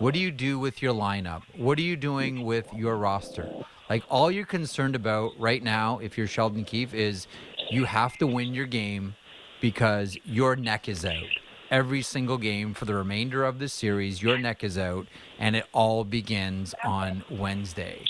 What 0.00 0.14
do 0.14 0.20
you 0.20 0.30
do 0.30 0.58
with 0.58 0.80
your 0.80 0.94
lineup? 0.94 1.42
What 1.58 1.76
are 1.76 1.82
you 1.82 1.94
doing 1.94 2.46
with 2.46 2.72
your 2.72 2.96
roster? 2.96 3.50
Like 3.90 4.02
all 4.08 4.30
you're 4.30 4.46
concerned 4.46 4.96
about 4.96 5.32
right 5.38 5.62
now, 5.62 5.98
if 5.98 6.16
you're 6.16 6.26
Sheldon 6.26 6.64
Keefe, 6.64 6.94
is 6.94 7.26
you 7.70 7.84
have 7.84 8.16
to 8.16 8.26
win 8.26 8.54
your 8.54 8.64
game 8.64 9.14
because 9.60 10.16
your 10.24 10.56
neck 10.56 10.88
is 10.88 11.04
out. 11.04 11.28
Every 11.70 12.00
single 12.00 12.38
game 12.38 12.72
for 12.72 12.86
the 12.86 12.94
remainder 12.94 13.44
of 13.44 13.58
this 13.58 13.74
series, 13.74 14.22
your 14.22 14.38
neck 14.38 14.64
is 14.64 14.78
out, 14.78 15.06
and 15.38 15.54
it 15.54 15.66
all 15.70 16.04
begins 16.04 16.74
on 16.82 17.22
Wednesday. 17.28 18.06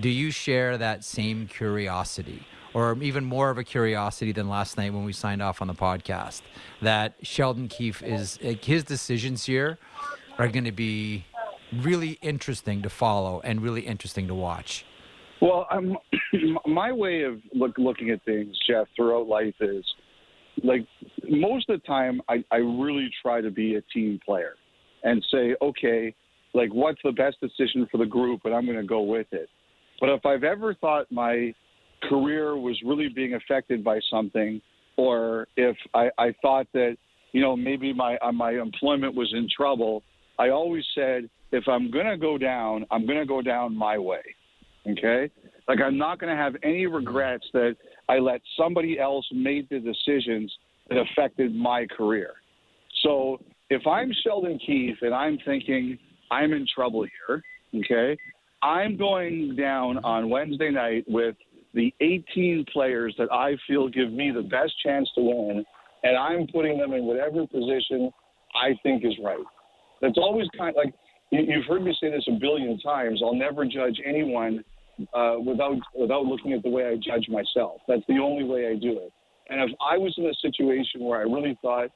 Do 0.00 0.08
you 0.08 0.30
share 0.30 0.78
that 0.78 1.04
same 1.04 1.46
curiosity? 1.46 2.46
Or 2.72 2.96
even 3.02 3.26
more 3.26 3.50
of 3.50 3.58
a 3.58 3.64
curiosity 3.64 4.32
than 4.32 4.48
last 4.48 4.78
night 4.78 4.94
when 4.94 5.04
we 5.04 5.12
signed 5.12 5.42
off 5.42 5.60
on 5.60 5.68
the 5.68 5.74
podcast. 5.74 6.40
That 6.80 7.16
Sheldon 7.20 7.68
Keefe 7.68 8.02
is 8.02 8.38
his 8.40 8.82
decisions 8.82 9.44
here 9.44 9.78
are 10.38 10.48
going 10.48 10.64
to 10.64 10.72
be 10.72 11.26
really 11.72 12.18
interesting 12.22 12.82
to 12.82 12.88
follow 12.88 13.40
and 13.42 13.60
really 13.60 13.82
interesting 13.82 14.28
to 14.28 14.34
watch. 14.34 14.84
Well, 15.40 15.68
my 16.66 16.92
way 16.92 17.22
of 17.22 17.40
look, 17.52 17.76
looking 17.78 18.10
at 18.10 18.24
things, 18.24 18.56
Jeff, 18.68 18.86
throughout 18.96 19.26
life 19.26 19.54
is 19.60 19.84
like 20.64 20.86
most 21.28 21.68
of 21.68 21.80
the 21.80 21.86
time, 21.86 22.20
I, 22.28 22.44
I 22.50 22.56
really 22.56 23.08
try 23.22 23.40
to 23.40 23.50
be 23.50 23.76
a 23.76 23.82
team 23.92 24.18
player 24.24 24.54
and 25.04 25.24
say, 25.30 25.54
okay, 25.62 26.14
like 26.54 26.72
what's 26.72 27.00
the 27.04 27.12
best 27.12 27.36
decision 27.40 27.86
for 27.90 27.98
the 27.98 28.06
group, 28.06 28.40
and 28.44 28.54
I'm 28.54 28.64
going 28.64 28.78
to 28.78 28.86
go 28.86 29.02
with 29.02 29.26
it. 29.32 29.48
But 30.00 30.10
if 30.10 30.24
I've 30.24 30.44
ever 30.44 30.74
thought 30.74 31.10
my 31.10 31.52
career 32.08 32.56
was 32.56 32.80
really 32.84 33.08
being 33.08 33.34
affected 33.34 33.84
by 33.84 34.00
something, 34.10 34.60
or 34.96 35.46
if 35.56 35.76
I, 35.94 36.10
I 36.18 36.34
thought 36.42 36.66
that 36.74 36.96
you 37.32 37.40
know 37.40 37.56
maybe 37.56 37.92
my 37.92 38.16
uh, 38.18 38.32
my 38.32 38.52
employment 38.52 39.14
was 39.14 39.32
in 39.36 39.48
trouble, 39.54 40.02
I 40.38 40.50
always 40.50 40.84
said 40.94 41.28
if 41.52 41.66
I'm 41.66 41.90
going 41.90 42.06
to 42.06 42.16
go 42.16 42.38
down, 42.38 42.84
I'm 42.90 43.06
going 43.06 43.18
to 43.18 43.26
go 43.26 43.42
down 43.42 43.76
my 43.76 43.98
way. 43.98 44.22
Okay, 44.88 45.30
like 45.66 45.80
I'm 45.84 45.98
not 45.98 46.18
going 46.18 46.34
to 46.34 46.40
have 46.40 46.54
any 46.62 46.86
regrets 46.86 47.46
that 47.52 47.76
I 48.08 48.18
let 48.18 48.40
somebody 48.56 48.98
else 48.98 49.26
make 49.32 49.68
the 49.68 49.80
decisions 49.80 50.52
that 50.88 50.98
affected 50.98 51.54
my 51.54 51.86
career. 51.94 52.32
So 53.02 53.38
if 53.68 53.86
I'm 53.86 54.10
Sheldon 54.24 54.58
Keefe 54.64 54.96
and 55.02 55.14
I'm 55.14 55.38
thinking 55.44 55.98
I'm 56.30 56.52
in 56.52 56.66
trouble 56.74 57.04
here, 57.04 57.42
okay, 57.80 58.16
I'm 58.62 58.96
going 58.96 59.56
down 59.56 59.98
on 59.98 60.30
Wednesday 60.30 60.70
night 60.70 61.04
with 61.06 61.36
the 61.74 61.92
18 62.00 62.64
players 62.72 63.14
that 63.18 63.30
I 63.30 63.56
feel 63.66 63.88
give 63.88 64.10
me 64.12 64.30
the 64.30 64.42
best 64.42 64.72
chance 64.82 65.08
to 65.16 65.20
win, 65.20 65.64
and 66.02 66.16
I'm 66.16 66.46
putting 66.46 66.78
them 66.78 66.92
in 66.92 67.04
whatever 67.04 67.46
position 67.46 68.10
I 68.54 68.74
think 68.82 69.04
is 69.04 69.14
right. 69.22 69.44
That's 70.00 70.18
always 70.18 70.48
kind 70.56 70.70
of 70.70 70.76
like 70.76 70.94
you- 71.30 71.42
you've 71.42 71.66
heard 71.66 71.82
me 71.82 71.94
say 72.00 72.10
this 72.10 72.26
a 72.28 72.32
billion 72.32 72.78
times. 72.80 73.22
I'll 73.22 73.34
never 73.34 73.64
judge 73.64 74.00
anyone 74.04 74.64
uh, 75.14 75.36
without 75.44 75.76
without 75.94 76.24
looking 76.26 76.52
at 76.52 76.62
the 76.62 76.70
way 76.70 76.86
I 76.86 76.96
judge 76.96 77.28
myself. 77.28 77.80
That's 77.86 78.02
the 78.08 78.18
only 78.18 78.44
way 78.44 78.68
I 78.68 78.74
do 78.74 78.98
it. 78.98 79.12
And 79.48 79.60
if 79.60 79.70
I 79.80 79.96
was 79.96 80.14
in 80.18 80.26
a 80.26 80.34
situation 80.34 81.04
where 81.04 81.18
I 81.20 81.22
really 81.22 81.56
thought 81.62 81.90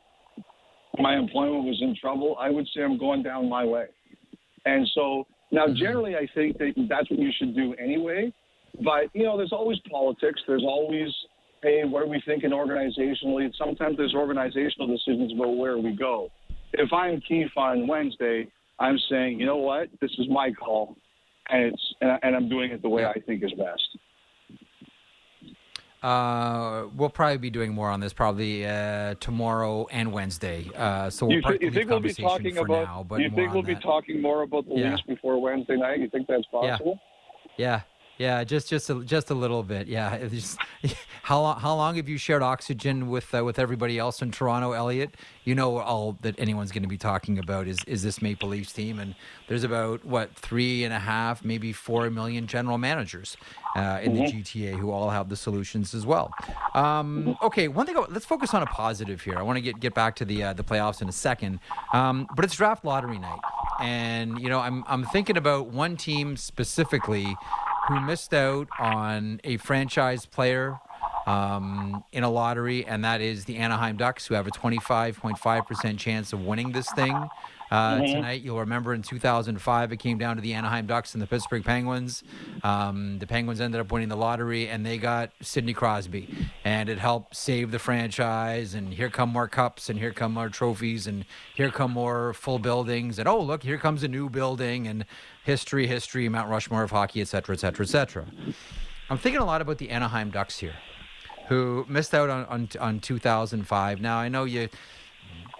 my 0.98 1.16
employment 1.16 1.64
was 1.64 1.80
in 1.82 1.96
trouble, 1.96 2.36
I 2.38 2.50
would 2.50 2.66
say 2.74 2.82
I'm 2.82 2.98
going 2.98 3.22
down 3.22 3.48
my 3.48 3.64
way. 3.64 3.86
And 4.66 4.86
so 4.94 5.26
now, 5.50 5.66
generally, 5.68 6.16
I 6.16 6.28
think 6.34 6.58
that 6.58 6.72
that's 6.88 7.10
what 7.10 7.18
you 7.18 7.30
should 7.36 7.54
do 7.54 7.74
anyway. 7.74 8.32
But 8.84 9.10
you 9.14 9.24
know, 9.24 9.36
there's 9.36 9.52
always 9.52 9.78
politics. 9.90 10.40
There's 10.46 10.64
always, 10.64 11.10
hey, 11.62 11.82
what 11.84 12.02
are 12.04 12.06
we 12.06 12.22
thinking 12.24 12.50
organizationally? 12.50 13.50
Sometimes 13.58 13.96
there's 13.96 14.14
organizational 14.14 14.86
decisions 14.86 15.32
about 15.32 15.56
where 15.56 15.76
we 15.78 15.92
go. 15.92 16.28
If 16.74 16.92
I'm 16.92 17.20
Keefe 17.28 17.50
on 17.56 17.86
Wednesday, 17.86 18.48
I'm 18.78 18.98
saying, 19.10 19.38
you 19.38 19.46
know 19.46 19.58
what, 19.58 19.88
this 20.00 20.10
is 20.18 20.26
my 20.28 20.50
call, 20.52 20.96
and 21.50 21.64
it's 21.64 21.94
and, 22.00 22.12
I- 22.12 22.18
and 22.22 22.34
I'm 22.36 22.48
doing 22.48 22.70
it 22.72 22.82
the 22.82 22.88
way 22.88 23.04
I 23.04 23.14
think 23.20 23.42
is 23.42 23.52
best. 23.52 23.98
Uh, 26.02 26.88
we'll 26.96 27.08
probably 27.10 27.36
be 27.38 27.48
doing 27.50 27.72
more 27.72 27.88
on 27.88 28.00
this 28.00 28.12
probably 28.12 28.66
uh, 28.66 29.14
tomorrow 29.20 29.86
and 29.92 30.12
Wednesday. 30.12 30.68
Uh, 30.74 31.08
so 31.08 31.26
we'll 31.26 31.36
You, 31.36 31.42
thi- 31.42 31.58
you 31.60 31.70
think 31.70 31.90
we'll 31.90 32.00
be 32.00 32.12
talking 32.12 32.58
about? 32.58 32.68
now, 32.86 33.06
but 33.08 33.20
you 33.20 33.30
think 33.30 33.52
we'll 33.52 33.62
be 33.62 33.74
that. 33.74 33.82
talking 33.84 34.20
more 34.20 34.42
about 34.42 34.66
the 34.68 34.74
Yeah. 34.74 34.90
Leafs 34.90 35.02
before 35.06 35.40
Wednesday 35.40 35.76
night? 35.76 36.00
You 36.00 36.08
think 36.08 36.26
that's 36.26 36.44
possible? 36.46 36.98
Yeah, 37.56 37.66
yeah, 37.66 37.80
just 38.44 38.68
just 38.68 38.90
a, 38.90 39.02
just 39.04 39.30
a 39.30 39.34
little 39.34 39.62
bit. 39.62 39.88
Yeah, 39.88 40.26
just, 40.28 40.58
how 41.22 41.40
long 41.40 41.60
how 41.60 41.74
long 41.74 41.96
have 41.96 42.08
you 42.08 42.18
shared 42.18 42.42
oxygen 42.42 43.08
with 43.08 43.34
uh, 43.34 43.44
with 43.44 43.58
everybody 43.58 43.98
else 43.98 44.22
in 44.22 44.30
Toronto, 44.30 44.72
Elliotte? 44.72 45.14
You 45.44 45.54
know 45.54 45.78
all 45.78 46.16
that 46.22 46.38
anyone's 46.38 46.72
going 46.72 46.82
to 46.82 46.88
be 46.88 46.98
talking 46.98 47.38
about 47.38 47.66
is 47.66 47.78
is 47.86 48.02
this 48.02 48.22
Maple 48.22 48.48
Leafs 48.48 48.72
team, 48.72 48.98
and 48.98 49.14
there's 49.48 49.64
about 49.64 50.04
what 50.04 50.34
three 50.34 50.84
and 50.84 50.94
a 50.94 50.98
half, 50.98 51.44
maybe 51.44 51.72
four 51.72 52.08
million 52.10 52.46
general 52.46 52.78
managers 52.78 53.36
uh, 53.74 54.00
in 54.02 54.14
the 54.14 54.22
GTA 54.22 54.78
who 54.78 54.90
all 54.90 55.10
have 55.10 55.28
the 55.28 55.36
solutions 55.36 55.94
as 55.94 56.04
well. 56.04 56.32
Um, 56.74 57.36
okay, 57.42 57.68
one 57.68 57.86
thing. 57.86 57.96
Let's 58.08 58.26
focus 58.26 58.54
on 58.54 58.62
a 58.62 58.66
positive 58.66 59.22
here. 59.22 59.38
I 59.38 59.42
want 59.42 59.56
to 59.56 59.62
get 59.62 59.80
get 59.80 59.94
back 59.94 60.16
to 60.16 60.24
the 60.24 60.42
uh, 60.44 60.52
the 60.52 60.64
playoffs 60.64 61.02
in 61.02 61.08
a 61.08 61.12
second, 61.12 61.60
um, 61.92 62.26
but 62.36 62.44
it's 62.44 62.56
draft 62.56 62.84
lottery 62.84 63.18
night, 63.18 63.40
and 63.80 64.38
you 64.38 64.48
know 64.48 64.60
I'm 64.60 64.84
I'm 64.86 65.04
thinking 65.04 65.36
about 65.36 65.68
one 65.68 65.96
team 65.96 66.36
specifically 66.36 67.36
who 67.88 68.00
missed 68.00 68.32
out 68.34 68.68
on 68.78 69.40
a 69.44 69.56
franchise 69.58 70.26
player 70.26 70.78
um, 71.26 72.02
in 72.12 72.24
a 72.24 72.30
lottery, 72.30 72.84
and 72.84 73.04
that 73.04 73.20
is 73.20 73.44
the 73.44 73.56
Anaheim 73.56 73.96
Ducks, 73.96 74.26
who 74.26 74.34
have 74.34 74.46
a 74.46 74.50
25.5% 74.50 75.98
chance 75.98 76.32
of 76.32 76.44
winning 76.44 76.72
this 76.72 76.90
thing 76.92 77.28
uh, 77.70 77.98
tonight. 77.98 78.42
You'll 78.42 78.60
remember 78.60 78.92
in 78.92 79.02
2005, 79.02 79.92
it 79.92 79.96
came 79.96 80.18
down 80.18 80.36
to 80.36 80.42
the 80.42 80.52
Anaheim 80.52 80.86
Ducks 80.86 81.14
and 81.14 81.22
the 81.22 81.26
Pittsburgh 81.26 81.64
Penguins. 81.64 82.22
Um, 82.62 83.18
the 83.18 83.26
Penguins 83.26 83.60
ended 83.60 83.80
up 83.80 83.90
winning 83.90 84.08
the 84.08 84.16
lottery, 84.16 84.68
and 84.68 84.84
they 84.84 84.98
got 84.98 85.30
Sidney 85.40 85.72
Crosby, 85.72 86.28
and 86.64 86.88
it 86.88 86.98
helped 86.98 87.34
save 87.34 87.70
the 87.70 87.78
franchise. 87.78 88.74
And 88.74 88.92
here 88.92 89.08
come 89.08 89.30
more 89.30 89.48
cups, 89.48 89.88
and 89.88 89.98
here 89.98 90.12
come 90.12 90.34
more 90.34 90.48
trophies, 90.48 91.06
and 91.06 91.24
here 91.54 91.70
come 91.70 91.92
more 91.92 92.34
full 92.34 92.58
buildings. 92.58 93.18
And 93.18 93.28
oh, 93.28 93.40
look, 93.40 93.62
here 93.62 93.78
comes 93.78 94.02
a 94.02 94.08
new 94.08 94.28
building, 94.28 94.86
and 94.86 95.04
history, 95.44 95.86
history, 95.86 96.28
Mount 96.28 96.48
Rushmore 96.48 96.82
of 96.82 96.90
hockey, 96.90 97.20
et 97.20 97.28
cetera, 97.28 97.54
et 97.54 97.60
cetera, 97.60 97.84
et 97.84 97.88
cetera. 97.88 98.26
I'm 99.10 99.18
thinking 99.18 99.40
a 99.40 99.44
lot 99.44 99.60
about 99.60 99.78
the 99.78 99.90
Anaheim 99.90 100.30
Ducks 100.30 100.58
here, 100.58 100.74
who 101.48 101.84
missed 101.88 102.14
out 102.14 102.30
on 102.30 102.44
on, 102.46 102.68
on 102.80 103.00
2005. 103.00 104.00
Now 104.00 104.18
I 104.18 104.28
know 104.28 104.44
you 104.44 104.68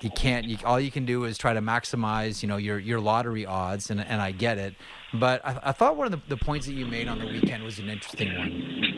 you 0.00 0.10
can't. 0.10 0.46
You, 0.46 0.58
all 0.64 0.80
you 0.80 0.90
can 0.90 1.04
do 1.04 1.24
is 1.24 1.38
try 1.38 1.54
to 1.54 1.60
maximize, 1.60 2.42
you 2.42 2.48
know, 2.48 2.56
your 2.56 2.78
your 2.78 3.00
lottery 3.00 3.46
odds, 3.46 3.90
and 3.90 4.00
and 4.00 4.20
I 4.20 4.32
get 4.32 4.58
it. 4.58 4.74
But 5.14 5.44
I, 5.46 5.58
I 5.64 5.72
thought 5.72 5.96
one 5.96 6.12
of 6.12 6.28
the, 6.28 6.36
the 6.36 6.44
points 6.44 6.66
that 6.66 6.72
you 6.72 6.86
made 6.86 7.08
on 7.08 7.18
the 7.18 7.26
weekend 7.26 7.62
was 7.62 7.78
an 7.78 7.88
interesting 7.88 8.36
one. 8.36 8.91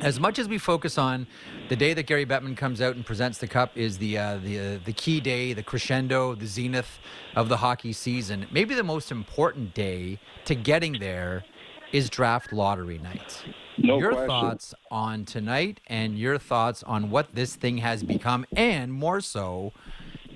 As 0.00 0.20
much 0.20 0.38
as 0.38 0.48
we 0.48 0.58
focus 0.58 0.98
on 0.98 1.26
the 1.68 1.76
day 1.76 1.94
that 1.94 2.04
Gary 2.04 2.24
Bettman 2.24 2.56
comes 2.56 2.80
out 2.80 2.96
and 2.96 3.04
presents 3.04 3.38
the 3.38 3.46
cup 3.46 3.76
is 3.76 3.98
the 3.98 4.18
uh, 4.18 4.38
the 4.38 4.58
uh, 4.58 4.78
the 4.84 4.92
key 4.92 5.20
day, 5.20 5.52
the 5.52 5.62
crescendo, 5.62 6.34
the 6.34 6.46
zenith 6.46 6.98
of 7.34 7.48
the 7.48 7.56
hockey 7.56 7.92
season. 7.92 8.46
Maybe 8.50 8.74
the 8.74 8.84
most 8.84 9.10
important 9.10 9.74
day 9.74 10.18
to 10.44 10.54
getting 10.54 10.94
there 10.94 11.44
is 11.92 12.10
draft 12.10 12.52
lottery 12.52 12.98
night. 12.98 13.44
No 13.78 13.98
your 13.98 14.12
question. 14.12 14.28
thoughts 14.28 14.74
on 14.90 15.24
tonight 15.24 15.80
and 15.86 16.18
your 16.18 16.38
thoughts 16.38 16.82
on 16.82 17.10
what 17.10 17.34
this 17.34 17.56
thing 17.56 17.78
has 17.78 18.02
become, 18.02 18.46
and 18.54 18.92
more 18.92 19.20
so, 19.20 19.72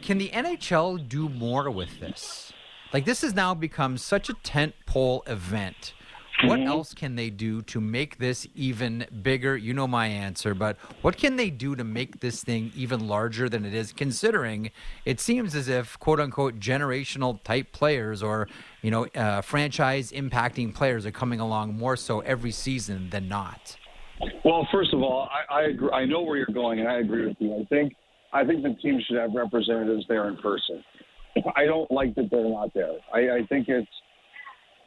can 0.00 0.18
the 0.18 0.30
NHL 0.30 1.08
do 1.08 1.28
more 1.28 1.70
with 1.70 2.00
this? 2.00 2.52
Like 2.92 3.04
this 3.04 3.22
has 3.22 3.34
now 3.34 3.54
become 3.54 3.96
such 3.96 4.28
a 4.28 4.34
tent 4.34 4.74
pole 4.86 5.22
event. 5.26 5.94
What 6.44 6.58
Mm-hmm. 6.58 6.68
else 6.68 6.92
can 6.92 7.14
they 7.14 7.30
do 7.30 7.62
to 7.62 7.80
make 7.80 8.18
this 8.18 8.46
even 8.54 9.06
bigger? 9.22 9.56
You 9.56 9.74
know 9.74 9.86
my 9.86 10.06
answer, 10.08 10.54
but 10.54 10.76
what 11.02 11.16
can 11.16 11.36
they 11.36 11.50
do 11.50 11.76
to 11.76 11.84
make 11.84 12.18
this 12.20 12.42
thing 12.42 12.72
even 12.74 13.06
larger 13.06 13.48
than 13.48 13.64
it 13.64 13.72
is? 13.74 13.92
Considering 13.92 14.70
it 15.04 15.20
seems 15.20 15.54
as 15.54 15.68
if 15.68 15.98
"quote 16.00 16.18
unquote" 16.18 16.58
generational 16.58 17.40
type 17.44 17.70
players 17.72 18.22
or 18.22 18.48
you 18.82 18.90
know 18.90 19.06
uh, 19.14 19.40
franchise 19.40 20.10
impacting 20.10 20.74
players 20.74 21.06
are 21.06 21.12
coming 21.12 21.38
along 21.38 21.76
more 21.76 21.96
so 21.96 22.20
every 22.20 22.50
season 22.50 23.10
than 23.10 23.28
not. 23.28 23.76
Well, 24.44 24.66
first 24.72 24.92
of 24.92 25.00
all, 25.02 25.28
I, 25.30 25.60
I 25.60 25.62
agree. 25.64 25.90
I 25.90 26.04
know 26.04 26.22
where 26.22 26.36
you're 26.36 26.46
going, 26.52 26.80
and 26.80 26.88
I 26.88 26.98
agree 26.98 27.26
with 27.26 27.36
you. 27.38 27.54
I 27.54 27.64
think 27.66 27.92
I 28.32 28.44
think 28.44 28.62
the 28.62 28.74
team 28.82 29.00
should 29.06 29.18
have 29.18 29.32
representatives 29.34 30.04
there 30.08 30.28
in 30.28 30.36
person. 30.38 30.82
I 31.56 31.66
don't 31.66 31.90
like 31.90 32.14
that 32.16 32.30
they're 32.30 32.48
not 32.48 32.74
there. 32.74 32.94
I, 33.14 33.38
I 33.38 33.46
think 33.48 33.68
it's 33.68 33.88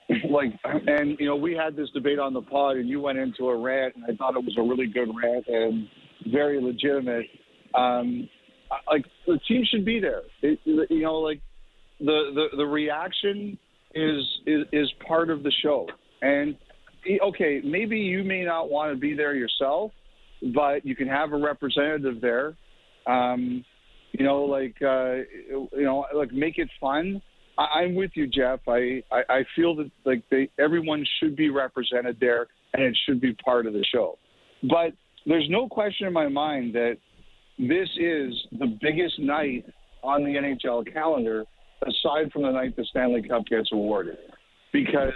like, 0.30 0.54
and 0.64 1.18
you 1.20 1.28
know, 1.28 1.36
we 1.36 1.54
had 1.54 1.76
this 1.76 1.90
debate 1.92 2.20
on 2.20 2.34
the 2.34 2.42
pod, 2.42 2.78
and 2.78 2.88
you 2.88 3.02
went 3.02 3.18
into 3.18 3.50
a 3.50 3.58
rant, 3.58 3.96
and 3.96 4.06
I 4.06 4.16
thought 4.16 4.36
it 4.36 4.44
was 4.44 4.56
a 4.58 4.62
really 4.62 4.88
good 4.88 5.10
rant 5.16 5.48
and 5.48 5.88
very 6.32 6.62
legitimate. 6.62 7.26
Um, 7.74 8.30
like 8.88 9.06
the 9.26 9.40
team 9.48 9.64
should 9.70 9.86
be 9.86 10.00
there. 10.00 10.22
It, 10.42 10.60
you 10.66 11.02
know, 11.02 11.16
like 11.16 11.42
the, 12.00 12.32
the 12.34 12.58
the 12.58 12.66
reaction 12.66 13.58
is 13.94 14.24
is 14.46 14.66
is 14.72 14.92
part 15.08 15.30
of 15.30 15.44
the 15.44 15.52
show, 15.64 15.88
and 16.22 16.56
okay, 17.22 17.62
maybe 17.64 17.98
you 17.98 18.24
may 18.24 18.44
not 18.44 18.70
want 18.70 18.94
to 18.94 19.00
be 19.00 19.14
there 19.16 19.36
yourself, 19.36 19.92
but 20.54 20.86
you 20.86 20.96
can 20.96 21.08
have 21.08 21.34
a 21.34 21.38
representative 21.38 22.22
there. 22.22 22.56
Um, 23.08 23.64
you 24.12 24.26
know, 24.26 24.44
like 24.44 24.76
uh, 24.82 25.16
you 25.50 25.84
know, 25.84 26.06
like 26.14 26.32
make 26.32 26.58
it 26.58 26.70
fun. 26.80 27.22
I, 27.58 27.82
I'm 27.82 27.96
with 27.96 28.12
you, 28.16 28.28
Jeff. 28.28 28.60
I, 28.68 29.04
I 29.12 29.24
I 29.30 29.44
feel 29.56 29.76
that 29.76 29.92
like 30.06 30.24
they 30.30 30.50
everyone 30.60 31.06
should 31.20 31.36
be 31.36 31.50
represented 31.50 32.18
there, 32.20 32.48
and 32.74 32.84
it 32.84 32.98
should 33.06 33.22
be 33.22 33.34
part 33.34 33.66
of 33.66 33.74
the 33.74 33.84
show. 33.94 34.18
But 34.64 34.94
there's 35.26 35.48
no 35.50 35.68
question 35.68 36.08
in 36.08 36.14
my 36.14 36.28
mind 36.28 36.76
that 36.76 36.98
this 37.58 37.90
is 37.98 38.34
the 38.52 38.78
biggest 38.82 39.20
night 39.20 39.66
on 40.04 40.24
the 40.24 40.32
NHL 40.32 40.92
calendar, 40.92 41.46
aside 41.82 42.32
from 42.32 42.44
the 42.44 42.52
night 42.52 42.76
the 42.76 42.86
Stanley 42.86 43.28
Cup 43.28 43.46
gets 43.46 43.70
awarded, 43.72 44.18
because 44.72 45.14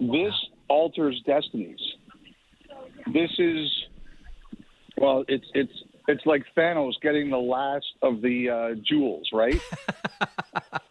this 0.00 0.32
alters 0.68 1.20
destinies. 1.26 1.80
This 3.12 3.30
is 3.38 3.68
well, 4.96 5.24
it's 5.28 5.46
it's 5.54 5.72
it's 6.08 6.24
like 6.26 6.44
Thanos 6.56 6.92
getting 7.00 7.30
the 7.30 7.38
last 7.38 7.86
of 8.02 8.22
the 8.22 8.48
uh, 8.48 8.80
jewels, 8.86 9.28
right? 9.32 9.60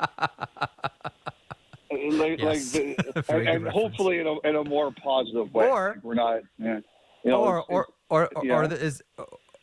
like, 2.21 2.39
Yes. 2.39 2.75
like 2.75 2.97
the, 2.97 3.23
and, 3.33 3.47
and 3.47 3.67
hopefully 3.67 4.19
in 4.19 4.27
a, 4.27 4.39
in 4.47 4.55
a 4.55 4.63
more 4.63 4.91
positive 5.03 5.53
way. 5.53 5.67
Or- 5.67 5.99
we're 6.03 6.13
not, 6.15 6.41
yeah, 6.57 6.79
you 7.23 7.31
know, 7.31 7.41
or 7.41 7.57
it's- 7.59 7.65
or 7.69 7.87
or 8.09 8.29
or, 8.35 8.45
yeah. 8.45 8.55
or 8.57 8.63
is 8.73 9.01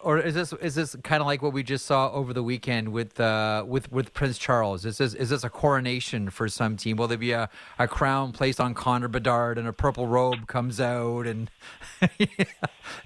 or 0.00 0.18
is 0.18 0.32
this 0.32 0.52
is 0.54 0.76
this 0.76 0.94
kind 1.02 1.20
of 1.20 1.26
like 1.26 1.42
what 1.42 1.52
we 1.52 1.62
just 1.64 1.84
saw 1.84 2.10
over 2.12 2.32
the 2.32 2.42
weekend 2.42 2.88
with 2.90 3.18
uh 3.18 3.64
with 3.66 3.90
with 3.90 4.14
Prince 4.14 4.38
Charles? 4.38 4.84
Is 4.84 4.98
this 4.98 5.12
is 5.12 5.28
this 5.30 5.42
a 5.42 5.50
coronation 5.50 6.30
for 6.30 6.48
some 6.48 6.76
team? 6.76 6.96
Will 6.98 7.08
there 7.08 7.18
be 7.18 7.32
a, 7.32 7.50
a 7.80 7.88
crown 7.88 8.30
placed 8.32 8.60
on 8.60 8.74
Connor 8.74 9.08
Bedard 9.08 9.58
and 9.58 9.66
a 9.66 9.72
purple 9.72 10.06
robe 10.06 10.46
comes 10.46 10.80
out 10.80 11.26
and 11.26 11.50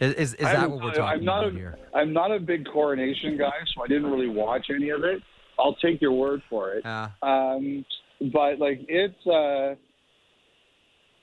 is 0.01 0.13
is, 0.15 0.35
is 0.35 0.47
I 0.47 0.53
that 0.53 0.71
what 0.71 0.83
we're 0.83 0.91
I- 0.91 0.95
talking 0.95 1.19
I'm 1.21 1.25
not 1.25 1.45
about 1.45 1.55
a, 1.55 1.59
here? 1.59 1.79
I'm 1.95 2.13
not 2.13 2.31
a 2.31 2.39
big 2.39 2.67
coronation 2.67 3.39
guy, 3.39 3.53
so 3.75 3.83
I 3.83 3.87
didn't 3.87 4.11
really 4.11 4.29
watch 4.29 4.67
any 4.69 4.91
of 4.91 5.03
it. 5.05 5.23
I'll 5.59 5.75
take 5.77 6.01
your 6.01 6.13
word 6.13 6.43
for 6.51 6.73
it. 6.73 6.83
Yeah. 6.85 7.09
Um, 7.23 7.85
but 8.33 8.59
like 8.59 8.81
it's, 8.89 9.27
uh, 9.27 9.75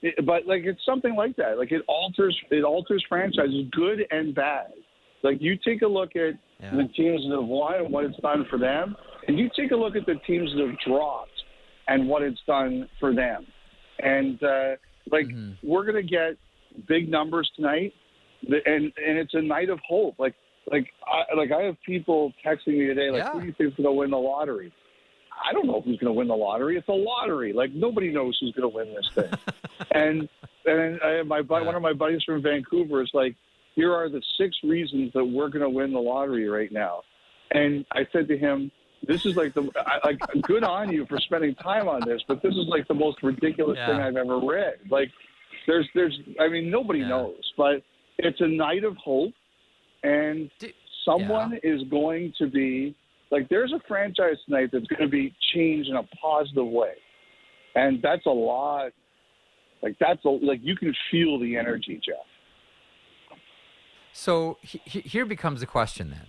it, 0.02 0.26
but 0.26 0.46
like 0.48 0.64
it's 0.64 0.84
something 0.86 1.16
like 1.16 1.36
that. 1.38 1.58
Like 1.58 1.72
it 1.72 1.82
alters, 1.88 2.38
it 2.52 2.64
alters 2.64 3.04
franchises, 3.10 3.66
good 3.72 4.00
and 4.12 4.34
bad. 4.34 4.72
Like 5.24 5.38
you 5.42 5.58
take 5.64 5.82
a 5.82 5.88
look 5.88 6.16
at 6.16 6.36
Yeah. 6.62 6.76
the 6.76 6.88
teams 6.96 7.22
that 7.30 7.38
have 7.40 7.48
won 7.48 7.76
and 7.76 7.94
what 7.94 8.06
it's 8.06 8.18
done 8.20 8.46
for 8.50 8.58
them, 8.60 8.96
and 9.28 9.38
you 9.38 9.50
take 9.56 9.72
a 9.72 9.76
look 9.76 9.96
at 9.96 10.06
the 10.06 10.16
teams 10.28 10.50
that 10.56 10.66
have 10.68 10.78
dropped 10.86 11.32
and 11.88 12.08
what 12.08 12.22
it's 12.22 12.40
done 12.48 12.88
for 13.00 13.14
them. 13.14 13.46
And 14.00 14.42
uh, 14.44 14.76
like 15.12 15.28
Mm-hmm. 15.28 15.68
we're 15.68 15.86
gonna 15.86 16.04
get 16.04 16.38
big 16.88 17.10
numbers 17.10 17.50
tonight, 17.56 17.94
and 18.44 18.62
and 18.66 19.18
it's 19.18 19.34
a 19.34 19.42
night 19.42 19.70
of 19.70 19.80
hope. 19.88 20.16
Like 20.20 20.36
like 20.72 20.88
I, 21.06 21.34
like 21.36 21.52
I 21.52 21.64
have 21.64 21.76
people 21.86 22.32
texting 22.46 22.78
me 22.78 22.86
today, 22.86 23.10
like, 23.10 23.24
Yeah. 23.24 23.32
who 23.34 23.40
do 23.42 23.48
you 23.48 23.54
think's 23.58 23.76
gonna 23.76 23.92
win 23.92 24.12
the 24.12 24.18
lottery? 24.18 24.72
I 25.46 25.54
don't 25.54 25.68
know 25.68 25.82
who's 25.82 25.98
going 25.98 26.14
to 26.14 26.18
win 26.18 26.28
the 26.28 26.36
lottery. 26.36 26.78
It's 26.78 26.88
a 26.88 26.92
lottery. 26.94 27.54
Like 27.54 27.72
nobody 27.72 28.12
knows 28.12 28.38
who's 28.40 28.52
going 28.54 28.70
to 28.70 28.76
win 28.76 28.94
this 28.94 29.10
thing. 29.16 29.40
and 29.92 30.30
and 30.66 31.02
I, 31.02 31.22
my 31.24 31.42
bud- 31.42 31.66
one 31.66 31.76
of 31.76 31.82
my 31.82 31.94
buddies 31.94 32.24
from 32.24 32.42
Vancouver 32.42 33.02
is 33.02 33.10
like, 33.14 33.36
here 33.76 33.94
are 33.94 34.10
the 34.10 34.22
six 34.38 34.58
reasons 34.64 35.12
that 35.14 35.24
we're 35.24 35.50
going 35.50 35.62
to 35.64 35.70
win 35.70 35.94
the 35.94 36.00
lottery 36.00 36.48
right 36.50 36.72
now. 36.72 37.02
And 37.52 37.86
I 37.94 38.06
said 38.12 38.28
to 38.28 38.38
him, 38.38 38.72
this 39.08 39.26
is 39.26 39.36
like 39.38 39.54
the 39.54 39.70
I, 39.78 40.00
like 40.10 40.20
good 40.42 40.64
on 40.64 40.92
you 40.92 41.06
for 41.06 41.20
spending 41.20 41.56
time 41.56 41.88
on 41.88 42.02
this, 42.06 42.22
but 42.28 42.42
this 42.44 42.52
is 42.54 42.68
like 42.68 42.88
the 42.88 42.94
most 42.94 43.24
ridiculous 43.24 43.78
Yeah. 43.78 43.88
thing 43.88 43.96
I've 44.02 44.18
ever 44.18 44.40
read. 44.40 44.76
Like 44.90 45.10
there's 45.66 45.88
there's 45.96 46.20
I 46.40 46.50
mean 46.50 46.70
nobody 46.70 47.00
Yeah. 47.00 47.08
knows, 47.08 47.42
but 47.58 47.82
it's 48.18 48.42
a 48.42 48.48
night 48.48 48.84
of 48.84 48.98
hope, 48.98 49.34
and 50.04 50.52
someone 51.06 51.58
is 51.64 51.82
going 51.90 52.34
to 52.40 52.48
be 52.48 52.94
like 53.32 53.48
there's 53.50 53.72
a 53.74 53.80
franchise 53.88 54.38
tonight 54.46 54.70
that's 54.72 54.88
going 54.88 55.02
to 55.02 55.08
be 55.08 55.34
changed 55.54 55.90
in 55.90 55.96
a 55.96 56.04
positive 56.22 56.68
way, 56.68 56.94
and 57.76 58.02
that's 58.02 58.26
a 58.26 58.32
lot. 58.32 58.92
Like 59.82 59.96
that's 60.00 60.24
a, 60.26 60.30
like 60.30 60.60
you 60.62 60.76
can 60.76 60.94
feel 61.12 61.40
the 61.40 61.56
energy, 61.56 62.02
Jeff. 62.04 63.38
So 64.14 64.58
he, 64.62 64.82
he- 64.84 65.02
here 65.02 65.26
becomes 65.26 65.60
the 65.62 65.66
question 65.66 66.10
then. 66.10 66.28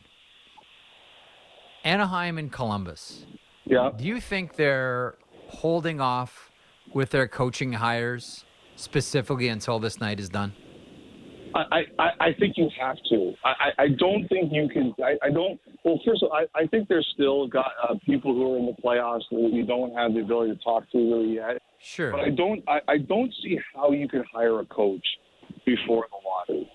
Anaheim 1.83 2.39
and 2.39 2.53
Columbus. 2.53 3.25
Yeah. 3.65 3.91
Do 3.97 4.05
you 4.05 4.21
think 4.21 4.57
they're 4.57 5.15
holding 5.49 6.01
off 6.01 6.51
with 6.93 7.11
their 7.11 7.27
coaching 7.27 7.73
hires 7.73 8.45
specifically 8.77 9.49
until 9.49 9.79
this 9.79 9.99
night 10.01 10.21
is 10.21 10.29
done? 10.29 10.53
I, 11.55 11.83
I, 11.99 12.09
I 12.21 12.33
think 12.39 12.57
you 12.57 12.69
have 12.81 12.97
to. 13.11 13.33
I, 13.45 13.71
I 13.79 13.89
don't 13.89 14.29
think 14.29 14.53
you 14.53 14.69
can. 14.69 14.95
I, 15.03 15.17
I 15.27 15.31
don't. 15.31 15.61
Well, 15.85 16.01
first 16.07 16.23
of 16.23 16.31
all, 16.31 16.37
I, 16.37 16.47
I 16.59 16.67
think 16.67 16.89
there's 16.89 17.09
still 17.15 17.47
got 17.49 17.73
uh, 17.89 17.95
people 18.07 18.35
who 18.35 18.55
are 18.55 18.59
in 18.59 18.67
the 18.67 18.83
playoffs 18.83 19.23
that 19.31 19.51
you 19.53 19.65
don't 19.65 19.95
have 19.95 20.15
the 20.15 20.21
ability 20.21 20.55
to 20.55 20.63
talk 20.63 20.91
to 20.93 20.99
really 20.99 21.35
yet. 21.35 21.61
Sure. 21.81 22.13
But 22.13 22.21
I 22.21 22.31
don't. 22.31 22.63
I, 22.69 22.81
I 22.89 22.99
don't 22.99 23.33
see 23.43 23.59
how 23.75 23.91
you 23.91 24.09
could 24.09 24.25
hire 24.33 24.61
a 24.61 24.67
coach 24.67 25.05
before 25.67 26.07
the 26.11 26.19
lottery. 26.25 26.71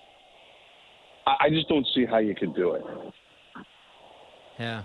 I, 1.25 1.45
I 1.45 1.49
just 1.49 1.67
don't 1.69 1.88
see 1.95 2.05
how 2.05 2.17
you 2.17 2.35
could 2.35 2.55
do 2.55 2.75
it. 2.75 2.83
Yeah. 4.59 4.83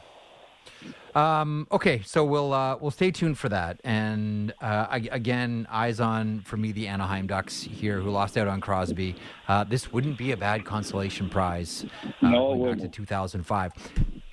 Um, 1.15 1.67
okay, 1.73 2.03
so 2.05 2.25
we'll 2.25 2.53
uh, 2.53 2.77
we'll 2.81 2.91
stay 2.93 3.11
tuned 3.11 3.37
for 3.39 3.49
that. 3.49 3.81
And 3.83 4.53
uh, 4.61 4.87
I, 4.91 5.09
again, 5.11 5.67
eyes 5.71 5.99
on 6.01 6.41
for 6.43 6.57
me 6.57 6.71
the 6.73 6.87
Anaheim 6.87 7.27
Ducks 7.27 7.63
here, 7.63 8.01
who 8.01 8.11
lost 8.11 8.37
out 8.39 8.47
on 8.47 8.61
Crosby. 8.61 9.17
Uh, 9.49 9.65
this 9.65 9.93
wouldn't 9.93 10.17
be 10.19 10.31
a 10.33 10.37
bad 10.37 10.65
consolation 10.65 11.29
prize. 11.29 11.85
Uh, 12.23 12.29
No, 12.31 12.65
back 12.65 12.79
to 12.79 12.89
2005. 12.89 13.73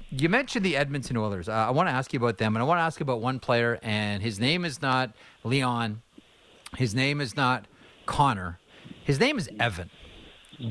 You 0.10 0.30
mentioned 0.30 0.64
the 0.64 0.78
Edmonton 0.78 1.18
Oilers. 1.18 1.50
Uh, 1.50 1.54
I 1.54 1.72
want 1.72 1.90
to 1.90 1.94
ask 1.94 2.14
you 2.14 2.18
about 2.20 2.38
them, 2.38 2.56
and 2.56 2.64
I 2.64 2.66
want 2.66 2.78
to 2.78 2.84
ask 2.84 3.00
you 3.00 3.04
about 3.04 3.22
one 3.22 3.40
player. 3.40 3.80
And 3.82 4.22
his 4.22 4.40
name 4.40 4.64
is 4.64 4.82
not 4.82 5.16
Leon. 5.44 6.02
His 6.78 6.94
name 6.94 7.20
is 7.22 7.36
not 7.36 7.66
Connor. 8.06 8.60
His 9.04 9.20
name 9.20 9.38
is 9.38 9.50
Evan 9.60 9.90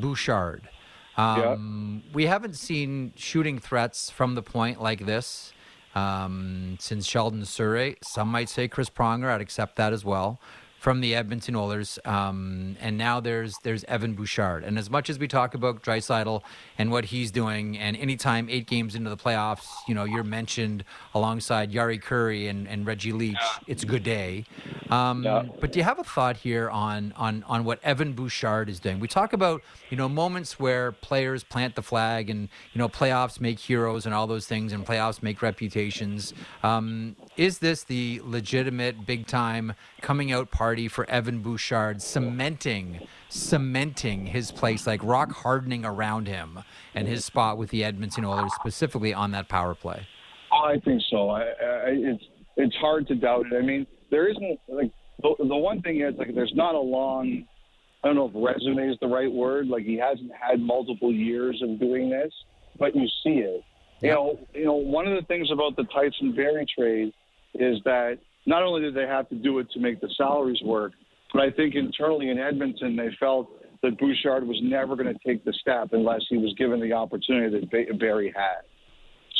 Bouchard. 0.00 0.68
Um, 1.16 2.02
We 2.12 2.26
haven't 2.26 2.54
seen 2.56 3.12
shooting 3.16 3.58
threats 3.58 4.10
from 4.10 4.34
the 4.34 4.42
point 4.42 4.80
like 4.80 5.04
this 5.06 5.52
um, 5.96 6.76
since 6.78 7.06
Sheldon 7.06 7.42
Souray. 7.42 7.96
Some 8.04 8.28
might 8.28 8.48
say 8.48 8.68
Chris 8.68 8.90
Pronger. 8.90 9.30
I'd 9.30 9.40
accept 9.40 9.76
that 9.76 9.92
as 9.92 10.04
well. 10.04 10.38
From 10.86 11.00
the 11.00 11.16
Edmonton 11.16 11.56
Oilers, 11.56 11.98
um, 12.04 12.76
and 12.80 12.96
now 12.96 13.18
there's 13.18 13.58
there's 13.64 13.82
Evan 13.88 14.14
Bouchard. 14.14 14.62
And 14.62 14.78
as 14.78 14.88
much 14.88 15.10
as 15.10 15.18
we 15.18 15.26
talk 15.26 15.54
about 15.54 15.82
Draisaitl 15.82 16.42
and 16.78 16.92
what 16.92 17.06
he's 17.06 17.32
doing, 17.32 17.76
and 17.76 17.96
anytime 17.96 18.48
eight 18.48 18.68
games 18.68 18.94
into 18.94 19.10
the 19.10 19.16
playoffs, 19.16 19.66
you 19.88 19.96
know 19.96 20.04
you're 20.04 20.22
mentioned 20.22 20.84
alongside 21.12 21.72
Jari 21.72 22.00
Kurri 22.00 22.48
and, 22.48 22.68
and 22.68 22.86
Reggie 22.86 23.10
Leach. 23.10 23.36
It's 23.66 23.82
a 23.82 23.86
good 23.86 24.04
day. 24.04 24.44
Um, 24.88 25.24
yeah. 25.24 25.46
But 25.60 25.72
do 25.72 25.80
you 25.80 25.82
have 25.82 25.98
a 25.98 26.04
thought 26.04 26.36
here 26.36 26.70
on 26.70 27.12
on 27.16 27.42
on 27.48 27.64
what 27.64 27.82
Evan 27.82 28.12
Bouchard 28.12 28.68
is 28.68 28.78
doing? 28.78 29.00
We 29.00 29.08
talk 29.08 29.32
about 29.32 29.62
you 29.90 29.96
know 29.96 30.08
moments 30.08 30.60
where 30.60 30.92
players 30.92 31.42
plant 31.42 31.74
the 31.74 31.82
flag, 31.82 32.30
and 32.30 32.48
you 32.72 32.78
know 32.78 32.88
playoffs 32.88 33.40
make 33.40 33.58
heroes 33.58 34.06
and 34.06 34.14
all 34.14 34.28
those 34.28 34.46
things, 34.46 34.72
and 34.72 34.86
playoffs 34.86 35.20
make 35.20 35.42
reputations. 35.42 36.32
Um, 36.62 37.16
is 37.36 37.58
this 37.58 37.84
the 37.84 38.20
legitimate 38.24 39.06
big 39.06 39.26
time 39.26 39.74
coming 40.00 40.32
out 40.32 40.50
party 40.50 40.88
for 40.88 41.08
Evan 41.10 41.40
Bouchard, 41.40 42.02
cementing 42.02 43.06
cementing 43.28 44.26
his 44.26 44.50
place, 44.50 44.86
like 44.86 45.02
rock 45.02 45.32
hardening 45.32 45.84
around 45.84 46.28
him 46.28 46.60
and 46.94 47.06
his 47.06 47.24
spot 47.24 47.58
with 47.58 47.70
the 47.70 47.84
Edmonton 47.84 48.24
Oilers, 48.24 48.52
specifically 48.54 49.12
on 49.12 49.32
that 49.32 49.48
power 49.48 49.74
play? 49.74 50.06
I 50.52 50.78
think 50.84 51.02
so. 51.10 51.30
I, 51.30 51.42
I, 51.42 51.82
it's 51.88 52.24
it's 52.56 52.76
hard 52.76 53.06
to 53.08 53.14
doubt 53.14 53.46
it. 53.50 53.56
I 53.56 53.62
mean, 53.62 53.86
there 54.10 54.28
isn't 54.28 54.58
like 54.68 54.90
the, 55.22 55.34
the 55.38 55.56
one 55.56 55.82
thing 55.82 56.00
is 56.00 56.14
like 56.18 56.34
there's 56.34 56.54
not 56.54 56.74
a 56.74 56.80
long. 56.80 57.46
I 58.02 58.08
don't 58.08 58.16
know 58.16 58.28
if 58.28 58.32
resume 58.34 58.90
is 58.90 58.96
the 59.00 59.08
right 59.08 59.30
word. 59.30 59.68
Like 59.68 59.84
he 59.84 59.96
hasn't 59.96 60.30
had 60.32 60.60
multiple 60.60 61.12
years 61.12 61.60
of 61.62 61.78
doing 61.80 62.08
this, 62.08 62.32
but 62.78 62.94
you 62.94 63.06
see 63.22 63.40
it. 63.40 63.62
You 64.02 64.10
know, 64.10 64.38
you 64.54 64.64
know, 64.66 64.74
one 64.74 65.06
of 65.06 65.16
the 65.18 65.26
things 65.26 65.50
about 65.50 65.74
the 65.76 65.84
Tyson 65.84 66.34
Barrie 66.36 66.66
trade 66.78 67.12
is 67.60 67.78
that 67.84 68.18
not 68.46 68.62
only 68.62 68.82
did 68.82 68.94
they 68.94 69.06
have 69.06 69.28
to 69.28 69.34
do 69.34 69.58
it 69.58 69.70
to 69.72 69.80
make 69.80 70.00
the 70.00 70.08
salaries 70.16 70.60
work, 70.64 70.92
but 71.32 71.42
I 71.42 71.50
think 71.50 71.74
internally 71.74 72.30
in 72.30 72.38
Edmonton 72.38 72.96
they 72.96 73.08
felt 73.18 73.50
that 73.82 73.98
Bouchard 73.98 74.46
was 74.46 74.58
never 74.62 74.96
going 74.96 75.12
to 75.12 75.18
take 75.26 75.44
the 75.44 75.52
step 75.52 75.88
unless 75.92 76.22
he 76.28 76.38
was 76.38 76.54
given 76.56 76.80
the 76.80 76.92
opportunity 76.92 77.60
that 77.60 77.98
Barrie 77.98 78.32
had. 78.34 78.62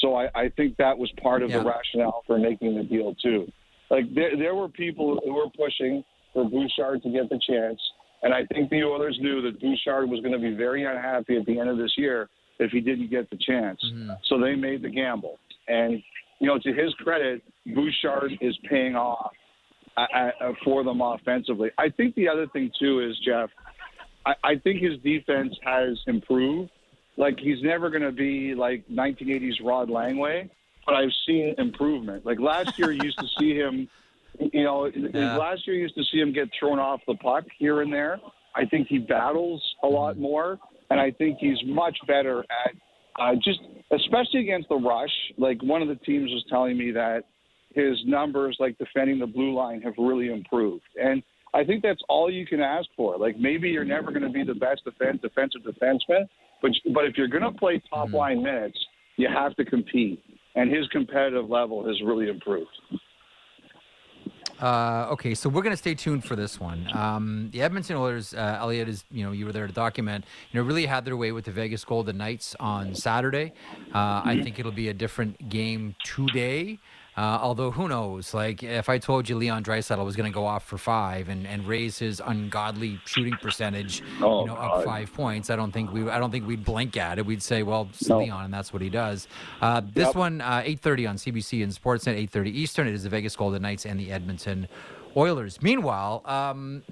So 0.01 0.15
I, 0.15 0.29
I 0.35 0.49
think 0.57 0.77
that 0.77 0.97
was 0.97 1.11
part 1.23 1.43
of 1.43 1.51
yeah. 1.51 1.59
the 1.59 1.65
rationale 1.65 2.23
for 2.27 2.39
making 2.39 2.77
the 2.77 2.85
deal 2.85 3.15
too. 3.23 3.51
Like 3.91 4.05
there, 4.15 4.37
there 4.37 4.55
were 4.55 4.69
people 4.69 5.21
who 5.25 5.35
were 5.35 5.49
pushing 5.57 6.05
for 6.35 6.45
Bouchard 6.45 7.03
to 7.03 7.11
get 7.11 7.29
the 7.31 7.41
chance, 7.49 7.81
and 8.23 8.35
I 8.35 8.45
think 8.47 8.69
the 8.71 8.83
Oilers 8.83 9.17
knew 9.21 9.41
that 9.43 9.61
Bouchard 9.61 10.11
was 10.11 10.21
going 10.21 10.33
to 10.33 10.39
be 10.39 10.55
very 10.55 10.85
unhappy 10.85 11.37
at 11.37 11.47
the 11.47 11.59
end 11.59 11.69
of 11.69 11.79
this 11.79 11.95
year 11.97 12.29
if 12.59 12.73
he 12.73 12.81
didn't 12.81 13.11
get 13.11 13.31
the 13.31 13.39
chance. 13.39 13.81
Mm-hmm. 13.85 14.11
So 14.29 14.39
they 14.39 14.55
made 14.55 14.83
the 14.83 14.91
gamble, 14.91 15.39
and 15.69 16.03
you 16.39 16.47
know, 16.47 16.59
to 16.59 16.73
his 16.73 16.93
credit, 16.95 17.43
Bouchard 17.67 18.33
is 18.41 18.57
paying 18.69 18.95
off 18.95 19.33
uh, 19.97 20.07
uh, 20.13 20.53
for 20.65 20.85
them 20.85 21.01
offensively. 21.01 21.71
I 21.79 21.89
think 21.89 22.15
the 22.15 22.29
other 22.29 22.47
thing 22.49 22.71
too 22.79 23.01
is 23.01 23.19
Jeff. 23.25 23.51
I, 24.25 24.35
I 24.45 24.57
think 24.57 24.83
his 24.83 24.99
defense 25.03 25.55
has 25.65 25.99
improved. 26.07 26.71
Like 27.17 27.39
he's 27.39 27.63
never 27.63 27.89
going 27.89 28.03
to 28.03 28.13
be 28.13 28.55
like 28.55 28.87
1980s 28.89 29.65
Rod 29.65 29.89
Langway, 29.89 30.51
but 30.85 30.95
I've 30.95 31.13
seen 31.27 31.55
improvement. 31.57 32.27
Like 32.27 32.39
last 32.39 32.79
year, 32.79 32.93
you 32.93 33.03
used 33.03 33.19
to 33.19 33.29
see 33.39 33.55
him. 33.55 33.89
You 34.39 34.65
know, 34.65 34.87
yeah. 34.87 35.39
last 35.39 35.67
year 35.67 35.77
you 35.77 35.83
used 35.83 35.95
to 35.95 36.05
see 36.13 36.19
him 36.19 36.31
get 36.31 36.51
thrown 36.59 36.79
off 36.79 37.01
the 37.07 37.15
puck 37.15 37.45
here 37.59 37.81
and 37.81 37.91
there. 37.91 38.21
I 38.55 38.67
think 38.67 38.89
he 38.89 38.99
battles 38.99 39.63
a 39.83 39.87
lot 39.87 40.19
more, 40.19 40.59
and 40.91 41.01
I 41.01 41.11
think 41.11 41.39
he's 41.41 41.57
much 41.65 41.97
better 42.07 42.41
at 42.41 42.75
uh, 43.19 43.35
just, 43.43 43.61
especially 43.93 44.41
against 44.41 44.69
the 44.69 44.77
rush. 44.77 45.13
Like 45.39 45.63
one 45.63 45.83
of 45.83 45.89
the 45.89 45.97
teams 45.97 46.31
was 46.31 46.45
telling 46.49 46.77
me 46.77 46.91
that 46.93 47.25
his 47.75 47.99
numbers, 48.07 48.57
like 48.59 48.79
defending 48.79 49.19
the 49.19 49.27
blue 49.27 49.55
line, 49.55 49.83
have 49.83 49.95
really 49.99 50.29
improved, 50.29 50.85
and 50.97 51.23
I 51.55 51.65
think 51.65 51.83
that's 51.83 52.03
all 52.09 52.31
you 52.31 52.47
can 52.47 52.61
ask 52.61 52.89
for. 52.97 53.17
Like 53.17 53.39
maybe 53.39 53.71
you're 53.71 53.85
never 53.85 54.11
going 54.11 54.23
to 54.23 54.31
be 54.31 54.45
the 54.45 54.55
best 54.55 54.85
defense, 54.85 55.21
defensive 55.23 55.63
defenseman, 55.63 56.27
but 56.61 56.71
but 56.93 57.05
if 57.05 57.17
you're 57.17 57.29
going 57.29 57.43
to 57.43 57.59
play 57.59 57.83
top 57.91 58.09
mm-hmm. 58.09 58.17
line 58.17 58.43
minutes, 58.43 58.79
you 59.17 59.29
have 59.33 59.55
to 59.57 59.65
compete, 59.65 60.23
and 60.55 60.71
his 60.71 60.87
competitive 60.89 61.49
level 61.49 61.87
has 61.87 61.97
really 62.05 62.29
improved. 62.29 62.71
Uh, 64.61 65.09
okay, 65.11 65.35
so 65.35 65.49
we're 65.49 65.63
going 65.63 65.73
to 65.73 65.77
stay 65.77 65.95
tuned 65.95 66.25
for 66.25 66.35
this 66.35 66.59
one. 66.59 66.89
Um, 66.95 67.51
the 67.53 67.63
Edmonton 67.63 67.97
Oilers, 67.97 68.33
uh, 68.33 68.59
Elliotte 68.61 68.89
is, 68.89 69.05
you 69.11 69.25
know, 69.25 69.33
you 69.33 69.45
were 69.45 69.53
there 69.53 69.67
to 69.67 69.73
document, 69.73 70.25
you 70.51 70.59
know, 70.61 70.67
really 70.67 70.87
had 70.87 71.05
their 71.05 71.17
way 71.17 71.33
with 71.33 71.45
the 71.45 71.51
Vegas 71.53 71.85
Golden 71.85 72.17
Knights 72.17 72.57
on 72.59 72.95
Saturday. 72.95 73.53
Uh, 73.95 74.23
I 74.25 74.41
think 74.43 74.59
it'll 74.59 74.73
be 74.73 74.89
a 74.89 74.95
different 74.95 75.49
game 75.49 75.95
today. 76.05 76.79
Uh, 77.17 77.39
although 77.41 77.71
who 77.71 77.89
knows? 77.89 78.35
Like 78.35 78.63
if 78.63 78.89
I 78.91 78.99
told 78.99 79.29
you 79.29 79.37
Leon 79.37 79.65
Draisaitl 79.65 80.05
was 80.05 80.17
going 80.17 80.31
to 80.31 80.35
go 80.35 80.45
off 80.45 80.67
for 80.67 80.77
five 80.77 81.31
and, 81.31 81.47
and 81.47 81.67
raise 81.67 81.99
his 81.99 82.21
ungodly 82.25 83.01
shooting 83.07 83.35
percentage, 83.41 84.03
oh, 84.21 84.41
you 84.41 84.47
know, 84.49 84.55
up 84.55 84.85
five 84.85 85.13
points, 85.15 85.49
I 85.49 85.57
don't 85.57 85.73
think 85.73 85.93
we 85.93 86.09
I 86.11 86.19
don't 86.19 86.31
think 86.31 86.47
we'd 86.47 86.65
blink 86.65 86.97
at 86.97 87.19
it. 87.19 87.25
We'd 87.25 87.43
say, 87.43 87.63
well, 87.63 87.89
it's 87.91 88.07
no. 88.09 88.19
Leon, 88.19 88.45
and 88.47 88.55
that's 88.55 88.73
what 88.73 88.83
he 88.83 88.91
does. 88.91 89.29
Uh, 89.63 89.81
this 89.81 90.09
yep. 90.09 90.15
one, 90.15 90.43
uh, 90.43 90.63
eight 90.65 90.81
thirty 90.81 91.07
on 91.07 91.17
CBC 91.17 91.63
and 91.63 91.73
Sportsnet, 91.73 92.15
eight 92.15 92.31
thirty 92.31 92.51
Eastern. 92.51 92.87
It 92.87 92.95
is 92.95 93.05
the 93.05 93.09
Vegas 93.09 93.35
Golden 93.35 93.63
Knights 93.63 93.87
and 93.87 93.99
the 93.99 94.13
Edmonton 94.13 94.69
Oilers. 95.17 95.63
Meanwhile. 95.63 96.23
Um, 96.25 96.83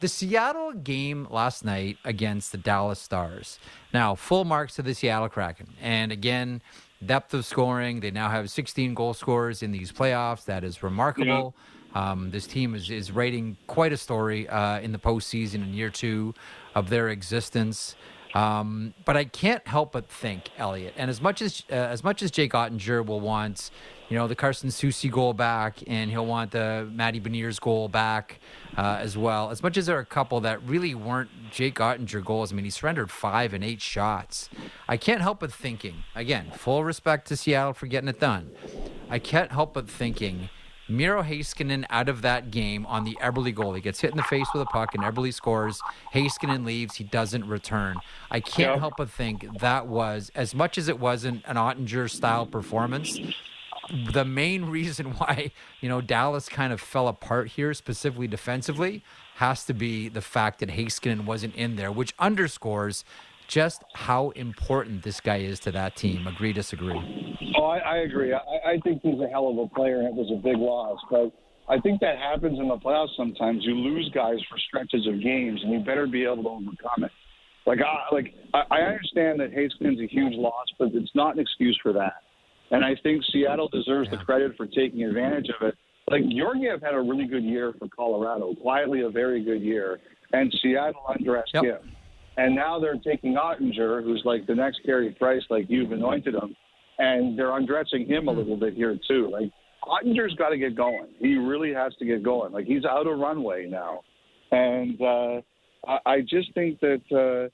the 0.00 0.08
Seattle 0.08 0.72
game 0.72 1.26
last 1.30 1.64
night 1.64 1.96
against 2.04 2.52
the 2.52 2.58
Dallas 2.58 3.00
Stars. 3.00 3.58
Now, 3.94 4.14
full 4.14 4.44
marks 4.44 4.74
to 4.74 4.82
the 4.82 4.92
Seattle 4.92 5.30
Kraken. 5.30 5.72
And 5.80 6.12
again, 6.12 6.60
depth 7.06 7.34
of 7.34 7.44
scoring. 7.44 8.00
They 8.00 8.10
now 8.10 8.28
have 8.28 8.50
16 8.50 8.94
goal 8.94 9.14
scorers 9.14 9.62
in 9.62 9.72
these 9.72 9.92
playoffs. 9.92 10.44
That 10.44 10.64
is 10.64 10.82
remarkable. 10.82 11.54
Yeah. 11.94 12.10
Um, 12.10 12.30
this 12.30 12.46
team 12.46 12.74
is, 12.74 12.90
is 12.90 13.12
writing 13.12 13.56
quite 13.66 13.92
a 13.92 13.96
story 13.96 14.48
uh, 14.48 14.80
in 14.80 14.90
the 14.92 14.98
postseason 14.98 15.62
in 15.62 15.74
year 15.74 15.90
two 15.90 16.34
of 16.74 16.90
their 16.90 17.08
existence. 17.08 17.94
Um, 18.34 18.94
but 19.04 19.16
I 19.16 19.24
can't 19.24 19.66
help 19.66 19.92
but 19.92 20.08
think, 20.08 20.50
Elliotte, 20.58 20.94
and 20.96 21.08
as 21.08 21.22
much 21.22 21.40
as 21.40 21.62
uh, 21.70 21.74
as 21.74 22.02
much 22.02 22.20
as 22.20 22.32
Jake 22.32 22.52
Oettinger 22.52 23.06
will 23.06 23.20
want 23.20 23.70
you 24.08 24.18
know, 24.18 24.26
the 24.26 24.34
Carson 24.34 24.68
Soucy 24.68 25.10
goal 25.10 25.32
back, 25.32 25.78
and 25.86 26.10
he'll 26.10 26.26
want 26.26 26.50
the 26.50 26.88
Matty 26.92 27.20
Beniers 27.20 27.60
goal 27.60 27.88
back 27.88 28.38
uh, 28.76 28.98
as 29.00 29.16
well. 29.16 29.50
As 29.50 29.62
much 29.62 29.76
as 29.76 29.86
there 29.86 29.96
are 29.96 30.00
a 30.00 30.06
couple 30.06 30.40
that 30.40 30.62
really 30.62 30.94
weren't 30.94 31.30
Jake 31.50 31.76
Oettinger 31.76 32.24
goals. 32.24 32.52
I 32.52 32.56
mean, 32.56 32.64
he 32.64 32.70
surrendered 32.70 33.10
five 33.10 33.54
and 33.54 33.64
eight 33.64 33.80
shots. 33.80 34.50
I 34.88 34.96
can't 34.96 35.22
help 35.22 35.40
but 35.40 35.52
thinking, 35.52 36.04
again, 36.14 36.50
full 36.54 36.84
respect 36.84 37.28
to 37.28 37.36
Seattle 37.36 37.72
for 37.72 37.86
getting 37.86 38.08
it 38.08 38.20
done. 38.20 38.50
I 39.08 39.18
can't 39.18 39.50
help 39.50 39.74
but 39.74 39.88
thinking 39.88 40.50
Miro 40.88 41.22
Heiskanen 41.22 41.84
out 41.90 42.08
of 42.08 42.22
that 42.22 42.50
game 42.50 42.84
on 42.86 43.04
the 43.04 43.16
Eberle 43.20 43.54
goal. 43.54 43.74
He 43.74 43.80
gets 43.80 44.00
hit 44.00 44.10
in 44.10 44.16
the 44.16 44.22
face 44.24 44.46
with 44.52 44.62
a 44.62 44.66
puck, 44.66 44.94
and 44.94 45.02
Eberle 45.02 45.32
scores. 45.32 45.80
Heiskanen 46.12 46.64
leaves. 46.64 46.96
He 46.96 47.04
doesn't 47.04 47.46
return. 47.46 47.96
I 48.30 48.40
can't 48.40 48.72
yep. 48.72 48.78
help 48.80 48.94
but 48.98 49.10
think 49.10 49.60
that 49.60 49.86
was, 49.86 50.30
as 50.34 50.54
much 50.54 50.78
as 50.78 50.88
it 50.88 50.98
wasn't 50.98 51.42
an 51.46 51.56
Oettinger 51.56 52.10
style 52.10 52.46
performance, 52.46 53.18
the 54.12 54.24
main 54.24 54.64
reason 54.70 55.12
why 55.12 55.52
you 55.80 55.88
know 55.88 56.00
Dallas 56.00 56.48
kind 56.48 56.72
of 56.72 56.80
fell 56.80 57.08
apart 57.08 57.48
here, 57.48 57.72
specifically 57.74 58.28
defensively, 58.28 59.02
has 59.36 59.64
to 59.64 59.74
be 59.74 60.08
the 60.08 60.20
fact 60.20 60.60
that 60.60 60.70
Heiskanen 60.70 61.24
wasn't 61.24 61.54
in 61.54 61.76
there, 61.76 61.90
which 61.90 62.14
underscores 62.18 63.04
just 63.54 63.84
how 63.94 64.30
important 64.30 65.04
this 65.04 65.20
guy 65.20 65.36
is 65.36 65.60
to 65.60 65.70
that 65.70 65.94
team. 65.94 66.26
Agree, 66.26 66.52
disagree? 66.52 67.00
Oh, 67.56 67.66
I, 67.66 67.78
I 67.78 67.96
agree. 67.98 68.32
I, 68.32 68.72
I 68.72 68.80
think 68.82 69.00
he's 69.00 69.20
a 69.20 69.28
hell 69.28 69.48
of 69.48 69.56
a 69.58 69.68
player, 69.72 70.00
and 70.00 70.08
it 70.08 70.14
was 70.14 70.28
a 70.32 70.42
big 70.42 70.56
loss. 70.56 70.98
But 71.08 71.30
I 71.68 71.78
think 71.78 72.00
that 72.00 72.18
happens 72.18 72.58
in 72.58 72.66
the 72.66 72.76
playoffs 72.76 73.16
sometimes. 73.16 73.62
You 73.64 73.76
lose 73.76 74.10
guys 74.12 74.38
for 74.50 74.58
stretches 74.58 75.06
of 75.06 75.22
games, 75.22 75.60
and 75.62 75.72
you 75.72 75.78
better 75.84 76.08
be 76.08 76.24
able 76.24 76.42
to 76.42 76.48
overcome 76.48 77.04
it. 77.04 77.12
Like, 77.64 77.78
I, 77.78 78.12
like 78.12 78.34
I 78.70 78.80
understand 78.80 79.38
that 79.38 79.52
Heiskanen's 79.52 80.00
a 80.00 80.12
huge 80.12 80.34
loss, 80.34 80.66
but 80.76 80.88
it's 80.92 81.14
not 81.14 81.36
an 81.36 81.40
excuse 81.40 81.78
for 81.80 81.92
that. 81.92 82.24
And 82.72 82.84
I 82.84 82.96
think 83.04 83.22
Seattle 83.32 83.68
deserves 83.68 84.08
yeah. 84.10 84.18
the 84.18 84.24
credit 84.24 84.56
for 84.56 84.66
taking 84.66 85.04
advantage 85.04 85.46
of 85.48 85.68
it. 85.68 85.76
Like 86.10 86.22
Georgiev 86.36 86.82
had 86.82 86.94
a 86.94 87.00
really 87.00 87.26
good 87.26 87.44
year 87.44 87.72
for 87.78 87.86
Colorado, 87.88 88.52
quietly 88.60 89.02
a 89.02 89.10
very 89.10 89.44
good 89.44 89.62
year, 89.62 90.00
and 90.32 90.52
Seattle 90.60 91.02
undressed 91.08 91.52
yep. 91.54 91.64
him. 91.64 91.92
And 92.36 92.54
now 92.54 92.80
they're 92.80 92.96
taking 92.96 93.34
Oettinger, 93.34 94.02
who's 94.02 94.22
like 94.24 94.46
the 94.46 94.54
next 94.54 94.80
Carey 94.84 95.14
Price, 95.18 95.42
like 95.50 95.66
you've 95.68 95.92
anointed 95.92 96.34
him, 96.34 96.54
and 96.98 97.38
they're 97.38 97.56
undressing 97.56 98.06
him 98.06 98.28
a 98.28 98.32
hmm. 98.32 98.38
little 98.38 98.56
bit 98.56 98.74
here 98.74 98.98
too. 99.08 99.30
Like 99.30 99.50
Oettinger's 99.84 100.34
got 100.34 100.48
to 100.50 100.58
get 100.58 100.76
going. 100.76 101.08
He 101.18 101.36
really 101.36 101.72
has 101.72 101.94
to 101.98 102.04
get 102.04 102.22
going. 102.22 102.52
Like 102.52 102.66
he's 102.66 102.84
out 102.84 103.06
of 103.06 103.18
runway 103.18 103.66
now, 103.66 104.00
and 104.50 105.00
uh, 105.00 105.40
I, 105.86 105.98
I 106.06 106.20
just 106.20 106.52
think 106.54 106.80
that. 106.80 107.02
Uh, 107.10 107.50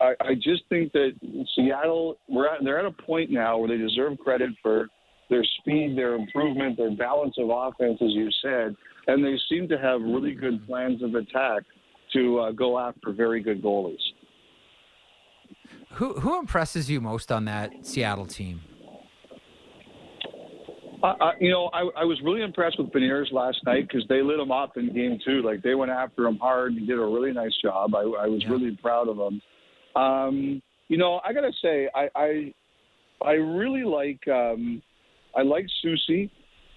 I, 0.00 0.14
I 0.20 0.34
just 0.34 0.64
think 0.68 0.90
that 0.90 1.12
Seattle, 1.54 2.16
we're 2.28 2.52
at, 2.52 2.64
they're 2.64 2.80
at 2.80 2.84
a 2.84 2.90
point 2.90 3.30
now 3.30 3.58
where 3.58 3.68
they 3.68 3.76
deserve 3.76 4.18
credit 4.18 4.50
for 4.60 4.88
their 5.30 5.44
speed, 5.60 5.96
their 5.96 6.14
improvement, 6.14 6.76
their 6.76 6.90
balance 6.90 7.36
of 7.38 7.50
offense, 7.50 7.98
as 8.02 8.10
you 8.10 8.28
said, 8.42 8.74
and 9.06 9.24
they 9.24 9.36
seem 9.48 9.68
to 9.68 9.78
have 9.78 10.00
really 10.00 10.34
good 10.34 10.66
plans 10.66 11.00
of 11.00 11.14
attack 11.14 11.62
to 12.12 12.40
uh, 12.40 12.50
go 12.50 12.78
after 12.78 13.12
very 13.12 13.40
good 13.40 13.62
goalies. 13.62 13.98
Who 15.98 16.14
who 16.14 16.38
impresses 16.38 16.88
you 16.88 17.00
most 17.00 17.32
on 17.32 17.44
that 17.46 17.72
Seattle 17.82 18.26
team? 18.26 18.60
Uh, 21.02 21.30
you 21.40 21.50
know, 21.50 21.70
I, 21.72 21.80
I 22.00 22.04
was 22.04 22.20
really 22.24 22.42
impressed 22.42 22.78
with 22.78 22.88
Beniers 22.88 23.32
last 23.32 23.58
night 23.64 23.86
because 23.88 24.06
they 24.08 24.20
lit 24.20 24.40
him 24.40 24.50
up 24.50 24.76
in 24.76 24.92
game 24.92 25.18
two. 25.24 25.42
Like 25.42 25.62
they 25.62 25.74
went 25.74 25.90
after 25.92 26.26
him 26.26 26.38
hard. 26.38 26.72
And 26.72 26.80
he 26.80 26.86
did 26.86 26.98
a 26.98 27.04
really 27.04 27.32
nice 27.32 27.56
job. 27.62 27.94
I, 27.94 28.00
I 28.00 28.26
was 28.26 28.42
Yeah. 28.42 28.50
really 28.50 28.76
proud 28.80 29.08
of 29.08 29.16
him. 29.16 29.40
Um, 30.00 30.62
you 30.88 30.98
know, 30.98 31.20
I 31.24 31.32
gotta 31.32 31.52
say, 31.62 31.88
I 31.94 32.08
I, 32.14 32.54
I 33.24 33.32
really 33.32 33.84
like 33.84 34.26
um, 34.28 34.82
I 35.36 35.42
like 35.42 35.66
Soucy. 35.84 36.30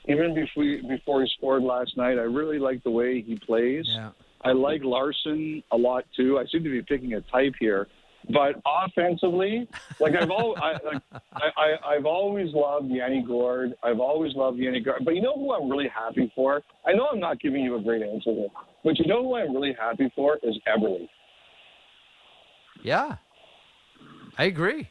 Even 0.08 0.34
before 0.34 0.66
before 0.90 1.22
he 1.22 1.30
scored 1.38 1.62
last 1.62 1.96
night, 1.96 2.18
I 2.18 2.24
really 2.24 2.58
like 2.58 2.84
the 2.84 2.90
way 2.92 3.22
he 3.22 3.38
plays. 3.46 3.86
Yeah. 3.88 4.12
I 4.44 4.52
like 4.52 4.82
Larsson 4.84 5.62
a 5.72 5.78
lot 5.78 6.06
too. 6.16 6.40
I 6.40 6.46
seem 6.52 6.64
to 6.64 6.72
be 6.72 6.82
picking 6.82 7.14
a 7.14 7.22
type 7.22 7.54
here, 7.60 7.88
but 8.30 8.56
offensively, 8.66 9.68
like 10.00 10.14
I've 10.16 10.30
all 10.30 10.56
I, 10.62 10.74
like, 10.84 11.02
I, 11.34 11.50
I 11.58 11.96
I've 11.96 12.06
always 12.06 12.54
loved 12.54 12.90
Yanni 12.90 13.24
Gourde. 13.26 13.74
I've 13.84 14.00
always 14.00 14.34
loved 14.36 14.58
Yanni 14.60 14.80
Gourde. 14.80 15.04
But 15.04 15.16
you 15.16 15.22
know 15.22 15.34
who 15.36 15.54
I'm 15.54 15.70
really 15.70 15.88
happy 15.90 16.32
for? 16.36 16.62
I 16.86 16.94
know 16.94 17.08
I'm 17.12 17.20
not 17.20 17.40
giving 17.40 17.62
you 17.64 17.76
a 17.76 17.82
great 17.82 18.02
answer 18.04 18.32
here, 18.34 18.48
but 18.84 18.98
you 19.00 19.06
know 19.08 19.24
who 19.24 19.36
I'm 19.36 19.54
really 19.54 19.76
happy 19.80 20.12
for 20.16 20.38
is 20.44 20.58
Eberle. 20.68 21.08
Yeah. 22.84 23.18
I 24.38 24.46
agree. 24.46 24.90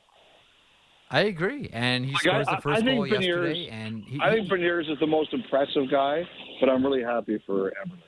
I 1.10 1.22
agree. 1.22 1.68
And 1.72 2.04
he 2.04 2.12
Like, 2.12 2.20
scores 2.22 2.48
I- 2.48 2.54
the 2.56 2.62
first 2.62 2.82
I 2.82 2.84
think 2.84 2.96
goal 2.98 3.06
Beniers- 3.06 3.26
yesterday. 3.26 3.68
And 3.70 4.04
he, 4.04 4.20
I 4.22 4.30
think 4.32 4.48
Beniers 4.48 4.90
is 4.92 4.98
the 5.00 5.06
most 5.06 5.32
impressive 5.32 5.90
guy, 5.90 6.22
but 6.60 6.68
I'm 6.68 6.84
really 6.84 7.02
happy 7.02 7.42
for 7.46 7.70
Eberle. 7.70 7.98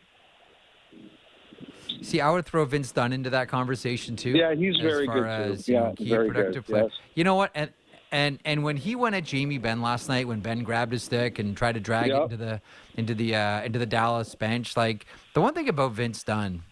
See, 2.01 2.21
I 2.21 2.31
would 2.31 2.47
throw 2.47 2.65
Vince 2.65 2.91
Dunn 2.93 3.13
into 3.13 3.31
that 3.31 3.49
conversation 3.49 4.17
too. 4.17 4.31
Yeah, 4.31 4.55
he's 4.55 4.77
as 4.77 4.81
very 4.83 5.07
far 5.07 5.15
good, 5.15 5.23
too. 5.47 5.53
As, 5.53 5.69
know, 5.69 5.75
Yeah, 5.89 5.93
key 5.97 6.09
very 6.09 6.29
good, 6.29 6.35
productive 6.35 6.67
play. 6.67 6.81
yes. 6.83 6.91
You 7.15 7.25
know 7.25 7.35
what? 7.35 7.51
And 7.55 7.71
and 8.11 8.39
and 8.45 8.63
when 8.65 8.77
he 8.77 8.95
went 8.95 9.15
at 9.15 9.25
Jamie 9.25 9.59
Benn 9.59 9.81
last 9.83 10.09
night, 10.09 10.29
when 10.29 10.41
Benn 10.41 10.63
grabbed 10.65 10.93
his 10.93 11.03
stick 11.03 11.39
and 11.39 11.57
tried 11.57 11.73
to 11.75 11.81
drag 11.81 12.11
it 12.11 12.15
into 12.17 12.37
the 12.37 12.61
into 12.97 13.15
the 13.15 13.35
uh, 13.35 13.63
into 13.63 13.79
the 13.79 13.87
Dallas 13.87 14.35
bench, 14.35 14.77
like 14.77 15.07
the 15.35 15.41
one 15.41 15.55
thing 15.55 15.69
about 15.69 15.93
Vince 15.93 16.23
Dunn 16.23 16.63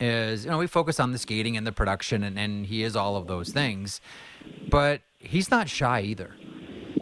is, 0.00 0.44
you 0.44 0.50
know, 0.50 0.58
we 0.58 0.66
focus 0.66 1.00
on 1.00 1.12
the 1.12 1.18
skating 1.18 1.56
and 1.56 1.66
the 1.66 1.72
production, 1.72 2.22
and, 2.22 2.38
and 2.38 2.66
he 2.66 2.82
is 2.82 2.94
all 2.96 3.16
of 3.16 3.26
those 3.26 3.50
things, 3.50 4.00
but 4.70 5.00
he's 5.18 5.50
not 5.50 5.68
shy 5.68 6.00
either. 6.02 6.34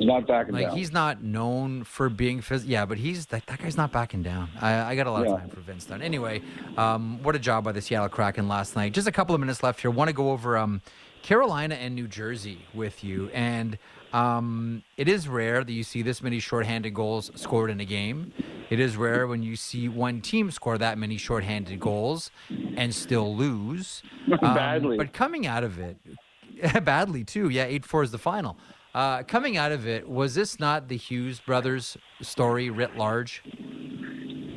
He's 0.06 0.12
not 0.14 0.26
backing 0.26 0.54
Like 0.54 0.62
down. 0.62 0.70
Like 0.70 0.78
he's 0.78 0.92
not 0.92 1.22
known 1.22 1.82
for 1.84 2.08
being 2.08 2.40
physical. 2.40 2.70
yeah, 2.70 2.86
but 2.86 2.98
he's 2.98 3.26
that, 3.26 3.44
that 3.46 3.58
guy's 3.60 3.76
not 3.76 3.90
backing 3.92 4.22
down. 4.22 4.48
I, 4.60 4.92
I 4.92 4.96
got 4.96 5.06
a 5.06 5.10
lot 5.10 5.24
Yeah. 5.26 5.32
of 5.34 5.40
time 5.40 5.48
for 5.50 5.60
Vince 5.60 5.84
Dunn. 5.84 6.00
Anyway, 6.02 6.42
um, 6.76 7.22
what 7.22 7.34
a 7.34 7.38
job 7.38 7.64
by 7.64 7.72
the 7.72 7.80
Seattle 7.82 8.08
Kraken 8.08 8.46
last 8.48 8.76
night. 8.76 8.92
Just 8.92 9.08
a 9.08 9.12
couple 9.12 9.34
of 9.34 9.40
minutes 9.40 9.62
left 9.62 9.80
here. 9.80 9.90
Want 9.90 10.08
to 10.08 10.14
go 10.14 10.30
over 10.30 10.56
um, 10.56 10.80
Carolina 11.22 11.74
and 11.74 11.94
New 11.96 12.06
Jersey 12.06 12.58
with 12.72 13.02
you, 13.02 13.30
and 13.34 13.78
um, 14.12 14.82
it 14.96 15.08
is 15.08 15.26
rare 15.28 15.64
that 15.64 15.72
you 15.72 15.82
see 15.82 16.02
this 16.02 16.22
many 16.22 16.38
shorthanded 16.38 16.94
goals 16.94 17.30
scored 17.34 17.70
in 17.70 17.80
a 17.80 17.84
game. 17.84 18.32
It 18.70 18.78
is 18.80 18.96
rare 18.96 19.26
when 19.26 19.42
you 19.42 19.56
see 19.56 19.88
one 19.88 20.20
team 20.20 20.50
score 20.52 20.78
that 20.78 20.98
many 20.98 21.16
shorthanded 21.16 21.80
goals 21.80 22.30
and 22.76 22.94
still 22.94 23.34
lose 23.36 24.02
Um, 24.32 24.38
Badly. 24.40 24.96
But 24.96 25.12
coming 25.12 25.46
out 25.46 25.64
of 25.64 25.78
it, 25.78 25.96
badly 26.84 27.22
too. 27.24 27.48
Yeah, 27.48 27.64
eight 27.64 27.84
four 27.84 28.02
is 28.02 28.10
the 28.12 28.18
final. 28.18 28.56
Uh, 28.96 29.22
coming 29.24 29.58
out 29.58 29.72
of 29.72 29.86
it, 29.86 30.08
was 30.08 30.34
this 30.34 30.58
not 30.58 30.88
the 30.88 30.96
Hughes 30.96 31.38
brothers 31.38 31.98
story 32.22 32.70
writ 32.70 32.96
large? 32.96 33.42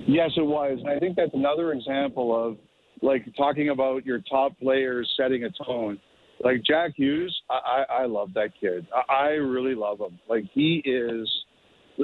Yes, 0.08 0.32
it 0.38 0.45
was. 0.45 0.80
And 0.80 0.88
I 0.88 0.97
think 0.97 1.17
that's 1.17 1.34
another 1.34 1.73
example 1.73 2.34
of 2.34 2.56
like 3.02 3.25
talking 3.36 3.67
about 3.67 4.06
your 4.06 4.21
top 4.32 4.58
players 4.58 5.13
setting 5.17 5.43
a 5.43 5.49
tone. 5.65 5.99
Like 6.41 6.63
Jack 6.63 6.93
Hughes, 6.95 7.38
I, 7.49 7.84
I, 7.89 8.02
I 8.04 8.06
love 8.06 8.30
that 8.36 8.52
kid. 8.62 8.88
I, 9.10 9.13
I 9.13 9.28
really 9.32 9.75
love 9.75 9.99
him. 9.99 10.17
Like 10.30 10.45
he 10.54 10.82
is, 10.86 11.30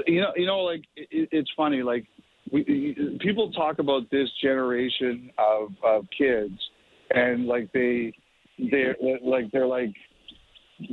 you 0.06 0.20
know, 0.20 0.34
you 0.36 0.46
know, 0.46 0.60
like 0.60 0.84
it, 0.98 1.30
it's 1.32 1.50
funny. 1.56 1.84
Like 1.84 2.06
we, 2.52 3.18
people 3.22 3.50
talk 3.54 3.80
about 3.80 4.12
this 4.12 4.28
generation 4.42 5.32
of, 5.38 5.70
of 5.86 6.04
kids, 6.18 6.60
and 7.12 7.46
like 7.46 7.72
they, 7.72 8.14
they're 8.70 8.98
like 9.24 9.50
they're 9.54 9.68
like 9.68 9.96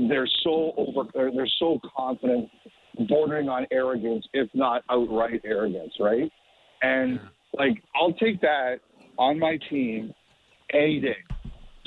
they're 0.09 0.29
so 0.43 0.73
over, 0.77 1.09
they're, 1.15 1.49
so 1.59 1.81
confident, 1.97 2.49
bordering 3.09 3.49
on 3.49 3.67
arrogance, 3.71 4.27
if 4.33 4.49
not 4.55 4.83
outright 4.91 5.41
arrogance, 5.45 5.93
right? 5.99 6.31
And 6.83 7.21
like, 7.59 7.83
I'll 7.95 8.13
take 8.13 8.41
that 8.43 8.77
on 9.19 9.39
my 9.39 9.59
team 9.71 10.13
any 10.73 11.01
day, 11.01 11.17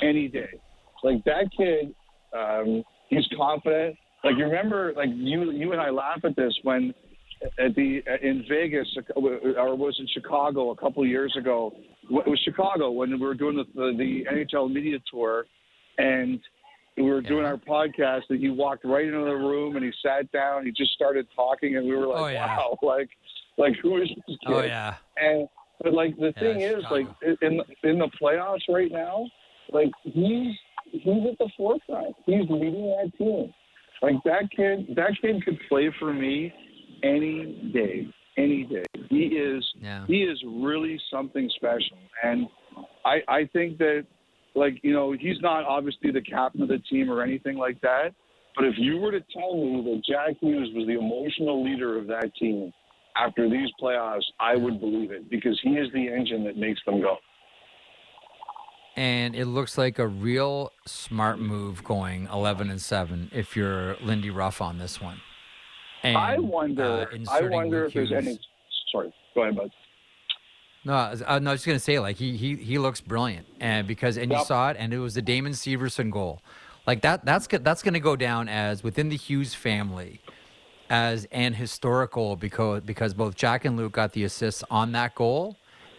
any 0.01 0.27
day. 0.27 0.59
Like 1.03 1.23
that 1.25 1.49
kid, 1.57 1.93
um, 2.37 2.83
he's 3.09 3.27
confident. 3.35 3.97
Like 4.23 4.35
you 4.37 4.45
remember, 4.45 4.93
like 4.95 5.09
you, 5.13 5.51
you 5.51 5.71
and 5.71 5.81
I 5.81 5.89
laugh 5.89 6.19
at 6.23 6.35
this 6.35 6.53
when 6.63 6.93
at 7.59 7.75
the 7.75 8.01
in 8.21 8.45
Vegas 8.49 8.87
or 9.15 9.75
was 9.75 9.95
in 9.99 10.07
Chicago 10.13 10.71
a 10.71 10.75
couple 10.75 11.03
of 11.03 11.09
years 11.09 11.35
ago. 11.37 11.71
It 12.03 12.27
was 12.27 12.39
Chicago 12.43 12.91
when 12.91 13.11
we 13.11 13.17
were 13.17 13.33
doing 13.33 13.57
the, 13.57 13.65
the, 13.75 13.93
the 13.97 14.25
NHL 14.31 14.71
media 14.71 14.97
tour, 15.11 15.45
and 15.97 16.39
we 16.97 17.03
were 17.03 17.21
doing 17.21 17.43
Yeah. 17.43 17.49
our 17.51 17.57
podcast. 17.57 18.23
And 18.29 18.39
he 18.39 18.49
walked 18.49 18.85
right 18.85 19.05
into 19.05 19.19
the 19.25 19.35
room 19.35 19.75
and 19.75 19.83
he 19.85 19.91
sat 20.01 20.31
down. 20.31 20.65
He 20.65 20.71
just 20.71 20.91
started 20.93 21.27
talking, 21.35 21.75
and 21.77 21.85
we 21.87 21.95
were 21.95 22.07
like, 22.07 22.19
Oh, 22.21 22.27
yeah. 22.27 22.57
"Wow!" 22.57 22.77
Like, 22.83 23.09
like 23.57 23.75
who 23.81 23.97
is 24.01 24.09
this 24.09 24.37
oh, 24.47 24.49
kid? 24.49 24.55
Oh 24.55 24.63
yeah, 24.63 24.95
And 25.17 25.47
but 25.81 25.93
like 25.93 26.15
the 26.17 26.33
thing 26.39 26.61
is, 26.61 26.83
Chicago. 26.83 26.95
like 26.95 27.07
in 27.41 27.61
in 27.83 27.99
the 27.99 28.09
playoffs 28.21 28.67
right 28.69 28.91
now, 28.91 29.27
like 29.71 29.91
he's 30.03 30.55
he's 30.91 31.27
at 31.31 31.37
the 31.37 31.49
forefront. 31.57 32.15
He's 32.25 32.49
leading 32.49 32.87
that 32.97 33.11
team. 33.17 33.53
Like 34.01 34.15
that 34.25 34.49
kid, 34.55 34.95
that 34.95 35.11
kid 35.21 35.43
could 35.43 35.59
play 35.69 35.89
for 35.99 36.13
me 36.13 36.53
any 37.03 37.71
day, 37.73 38.07
any 38.37 38.63
day. 38.63 38.83
He 39.09 39.25
is 39.27 39.65
yeah. 39.79 40.05
he 40.05 40.23
is 40.23 40.41
really 40.45 40.99
something 41.11 41.49
special, 41.55 41.97
and 42.23 42.47
I 43.05 43.21
I 43.27 43.49
think 43.53 43.77
that 43.79 44.05
like 44.55 44.79
you 44.83 44.93
know 44.93 45.11
he's 45.11 45.39
not 45.41 45.65
obviously 45.65 46.11
the 46.11 46.21
captain 46.21 46.61
of 46.61 46.67
the 46.67 46.79
team 46.89 47.09
or 47.11 47.21
anything 47.21 47.57
like 47.57 47.79
that. 47.81 48.13
But 48.55 48.65
if 48.65 48.75
you 48.77 48.97
were 48.97 49.11
to 49.11 49.19
tell 49.33 49.55
me 49.55 49.83
that 49.83 50.01
Jack 50.07 50.37
Hughes 50.39 50.69
was 50.73 50.87
the 50.87 50.97
emotional 50.97 51.63
leader 51.63 51.97
of 51.97 52.07
that 52.07 52.31
team 52.39 52.71
after 53.17 53.49
these 53.49 53.69
playoffs, 53.81 54.23
I 54.39 54.55
would 54.55 54.79
believe 54.79 55.11
it 55.11 55.29
because 55.29 55.59
he 55.61 55.71
is 55.71 55.91
the 55.93 56.07
engine 56.07 56.43
that 56.45 56.57
makes 56.57 56.79
them 56.85 57.01
go. 57.01 57.17
And 58.95 59.35
it 59.35 59.45
looks 59.45 59.77
like 59.77 59.99
a 59.99 60.07
real 60.07 60.71
smart 60.85 61.37
move 61.37 61.83
going 61.83 62.29
eleven 62.31 62.69
and 62.69 62.81
seven. 62.81 63.29
If 63.33 63.55
you're 63.55 63.97
Lindy 63.97 64.29
Ruff 64.29 64.61
on 64.61 64.77
this 64.77 65.01
one, 65.01 65.19
and, 66.01 66.17
I 66.17 66.37
wonder. 66.37 67.07
uh, 67.11 67.17
I 67.29 67.41
wonder 67.41 67.85
if 67.85 67.93
there's 67.93 68.13
any. 68.13 68.39
Sorry, 68.91 69.13
go 69.33 69.41
ahead, 69.41 69.57
bud. 69.57 69.71
No, 70.85 70.93
I 70.93 71.09
was, 71.11 71.21
I 71.23 71.39
was 71.39 71.51
just 71.53 71.65
gonna 71.65 71.79
say 71.79 71.97
like 71.97 72.15
he 72.17 72.37
he 72.37 72.55
he 72.55 72.77
looks 72.77 73.01
brilliant, 73.01 73.47
and 73.59 73.87
because 73.87 74.17
and 74.17 74.31
you 74.31 74.45
saw 74.45 74.69
it, 74.69 74.77
and 74.79 74.93
it 74.93 74.99
was 74.99 75.15
the 75.15 75.21
Damon 75.21 75.53
Severson 75.53 76.11
goal, 76.11 76.41
like 76.85 77.01
that. 77.01 77.25
That's 77.25 77.47
that's 77.47 77.81
gonna 77.81 77.99
go 77.99 78.15
down 78.15 78.47
as 78.47 78.83
within 78.83 79.09
the 79.09 79.17
Hughes 79.17 79.55
family, 79.55 80.21
as 80.89 81.25
an 81.31 81.53
historical 81.53 82.35
because 82.35 82.83
because 82.83 83.15
both 83.15 83.33
Jack 83.33 83.65
and 83.65 83.77
Luke 83.77 83.93
got 83.93 84.13
the 84.13 84.25
assists 84.25 84.63
on 84.69 84.91
that 84.91 85.15
goal, 85.15 85.57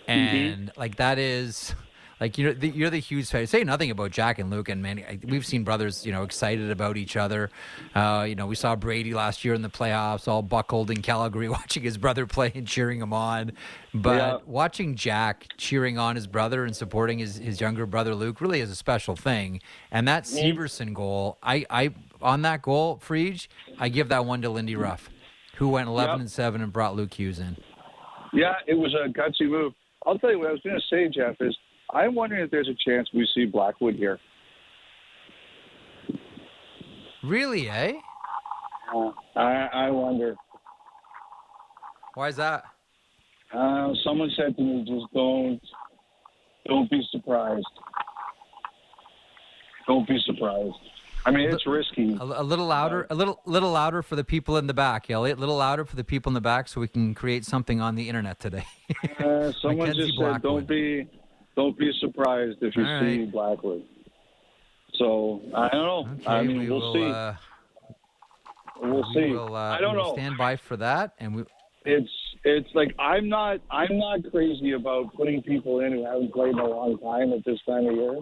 mm-hmm. 0.09 0.37
and 0.37 0.72
like 0.77 0.96
that 0.96 1.18
is. 1.18 1.75
Like 2.20 2.38
you 2.38 2.46
know, 2.46 2.52
the, 2.55 2.68
you're 2.68 2.88
the 2.88 2.98
huge 2.98 3.29
fan. 3.29 3.46
Say 3.46 3.62
nothing 3.62 3.90
about 3.90 4.11
Jack 4.11 4.38
and 4.38 4.48
Luke, 4.50 4.70
and 4.70 4.83
man, 4.83 5.02
we've 5.29 5.44
seen 5.44 5.64
brothers, 5.64 6.07
you 6.07 6.12
know, 6.12 6.22
excited 6.22 6.70
about 6.70 6.96
each 6.96 7.14
other. 7.14 7.50
Uh, 7.94 8.24
you 8.26 8.35
know, 8.35 8.46
we 8.46 8.55
saw 8.55 8.74
Brady 8.74 9.12
last 9.12 9.44
year 9.44 9.52
in 9.52 9.61
the 9.61 9.68
playoffs, 9.68 10.26
all 10.26 10.40
buckled 10.40 10.90
in 10.90 11.02
Calgary, 11.02 11.48
watching 11.50 11.83
his 11.83 11.98
brother 11.98 12.26
play 12.26 12.50
and 12.55 12.66
cheering 12.66 13.00
him 13.02 13.12
on. 13.12 13.52
But 13.92 14.16
Yeah. 14.16 14.38
watching 14.46 14.94
Jack 14.96 15.46
cheering 15.59 15.98
on 15.98 16.16
his 16.16 16.26
brother 16.26 16.64
and 16.64 16.74
supporting 16.74 17.18
his, 17.18 17.37
his 17.37 17.61
younger 17.61 17.85
brother 17.85 18.14
Luke 18.14 18.40
really 18.40 18.61
is 18.61 18.70
a 18.70 18.76
special 18.76 19.14
thing. 19.14 19.61
And 19.90 20.09
that 20.09 20.24
Severson 20.24 20.94
goal, 20.94 21.37
I, 21.42 21.66
I 21.68 21.90
on 22.22 22.40
that 22.42 22.62
goal, 22.62 22.98
Frege, 23.07 23.46
I 23.79 23.90
give 23.90 24.09
that 24.09 24.24
one 24.24 24.40
to 24.40 24.48
Lindy 24.48 24.74
Ruff, 24.74 25.11
who 25.57 25.68
went 25.68 25.88
11 25.88 26.12
Yep. 26.12 26.20
and 26.20 26.31
7 26.31 26.62
and 26.62 26.72
brought 26.72 26.96
Luke 26.96 27.12
Hughes 27.12 27.38
in. 27.40 27.59
Yeah, 28.33 28.55
it 28.66 28.74
was 28.74 28.94
a 28.94 29.09
gutsy 29.11 29.50
move. 29.50 29.74
I'll 30.07 30.18
tell 30.18 30.31
you 30.31 30.38
what 30.38 30.48
I 30.48 30.52
was 30.52 30.61
going 30.62 30.76
to 30.76 30.83
say, 30.88 31.09
Jeff. 31.09 31.37
Is 31.40 31.57
I'm 31.96 32.14
wondering 32.14 32.42
if 32.42 32.50
there's 32.50 32.68
a 32.68 32.76
chance 32.88 33.09
we 33.14 33.26
see 33.35 33.46
Blackwood 33.46 33.94
here. 33.94 34.18
Really, 37.24 37.70
eh? 37.70 37.94
I, 39.35 39.68
I 39.72 39.90
wonder. 39.90 40.37
Why 42.14 42.28
is 42.28 42.37
that? 42.37 42.64
Uh, 43.52 43.92
someone 44.04 44.30
said 44.37 44.56
to 44.56 44.62
me, 44.62 44.85
just 44.87 45.12
don't, 45.14 45.61
don't 46.66 46.90
be 46.90 47.02
surprised. 47.11 47.64
Don't 49.87 50.06
be 50.06 50.18
surprised. 50.26 50.74
I 51.24 51.30
mean, 51.30 51.48
it's 51.50 51.66
risky. 51.66 52.14
A, 52.20 52.24
a 52.24 52.42
little 52.42 52.66
louder, 52.66 53.06
a 53.11 53.14
little 53.14 53.40
little 53.46 53.72
louder 53.72 54.02
for 54.02 54.14
the 54.14 54.22
people 54.22 54.59
in 54.59 54.66
the 54.68 54.74
back, 54.74 55.11
Elliotte. 55.11 55.38
A 55.38 55.40
little 55.40 55.56
louder 55.56 55.85
for 55.85 55.96
the 55.96 56.04
people 56.04 56.30
in 56.30 56.35
the 56.35 56.40
back, 56.40 56.68
so 56.68 56.80
we 56.80 56.87
can 56.87 57.14
create 57.14 57.44
something 57.44 57.80
on 57.80 57.94
the 57.96 58.09
internet 58.09 58.38
today. 58.38 58.66
Uh, 59.18 59.50
someone 59.61 59.92
just 59.94 60.12
said, 60.18 60.42
don't 60.42 60.68
be, 60.68 61.09
don't 61.57 61.77
be 61.79 61.90
surprised 62.01 62.59
if 62.61 62.77
you 62.77 62.85
All 62.85 63.01
see 63.01 63.21
right. 63.21 63.33
Blackwood. 63.33 63.83
So 64.99 65.40
I 65.55 65.69
don't 65.71 65.85
know. 65.87 66.09
okay, 66.21 66.27
I 66.27 66.42
mean, 66.42 66.59
we 66.61 66.69
we'll 66.71 66.81
will. 66.81 66.95
see. 66.95 67.11
Uh, 67.11 67.33
We'll 68.79 69.05
see. 69.14 69.31
We'll, 69.31 69.57
uh, 69.57 69.71
I 69.75 69.81
don't 69.81 69.97
know. 69.97 70.12
stand 70.12 70.37
by 70.37 70.57
for 70.57 70.77
that, 70.77 71.14
and 71.19 71.35
we. 71.35 71.45
It's 71.87 72.11
it's 72.45 72.69
like 72.75 72.95
I'm 72.99 73.27
not 73.27 73.59
I'm 73.71 73.97
not 73.99 74.21
crazy 74.31 74.73
about 74.73 75.14
putting 75.14 75.40
people 75.42 75.81
in 75.81 75.92
who 75.92 76.05
haven't 76.05 76.33
played 76.35 76.51
in 76.51 76.59
a 76.59 76.66
long 76.66 76.99
time 76.99 77.33
at 77.33 77.42
this 77.47 77.59
time 77.66 77.87
of 77.87 77.95
year. 77.97 78.19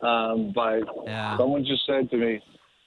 Um, 0.00 0.50
but 0.54 0.80
Yeah. 1.04 1.36
someone 1.36 1.64
just 1.66 1.84
said 1.84 2.10
to 2.10 2.16
me, 2.16 2.40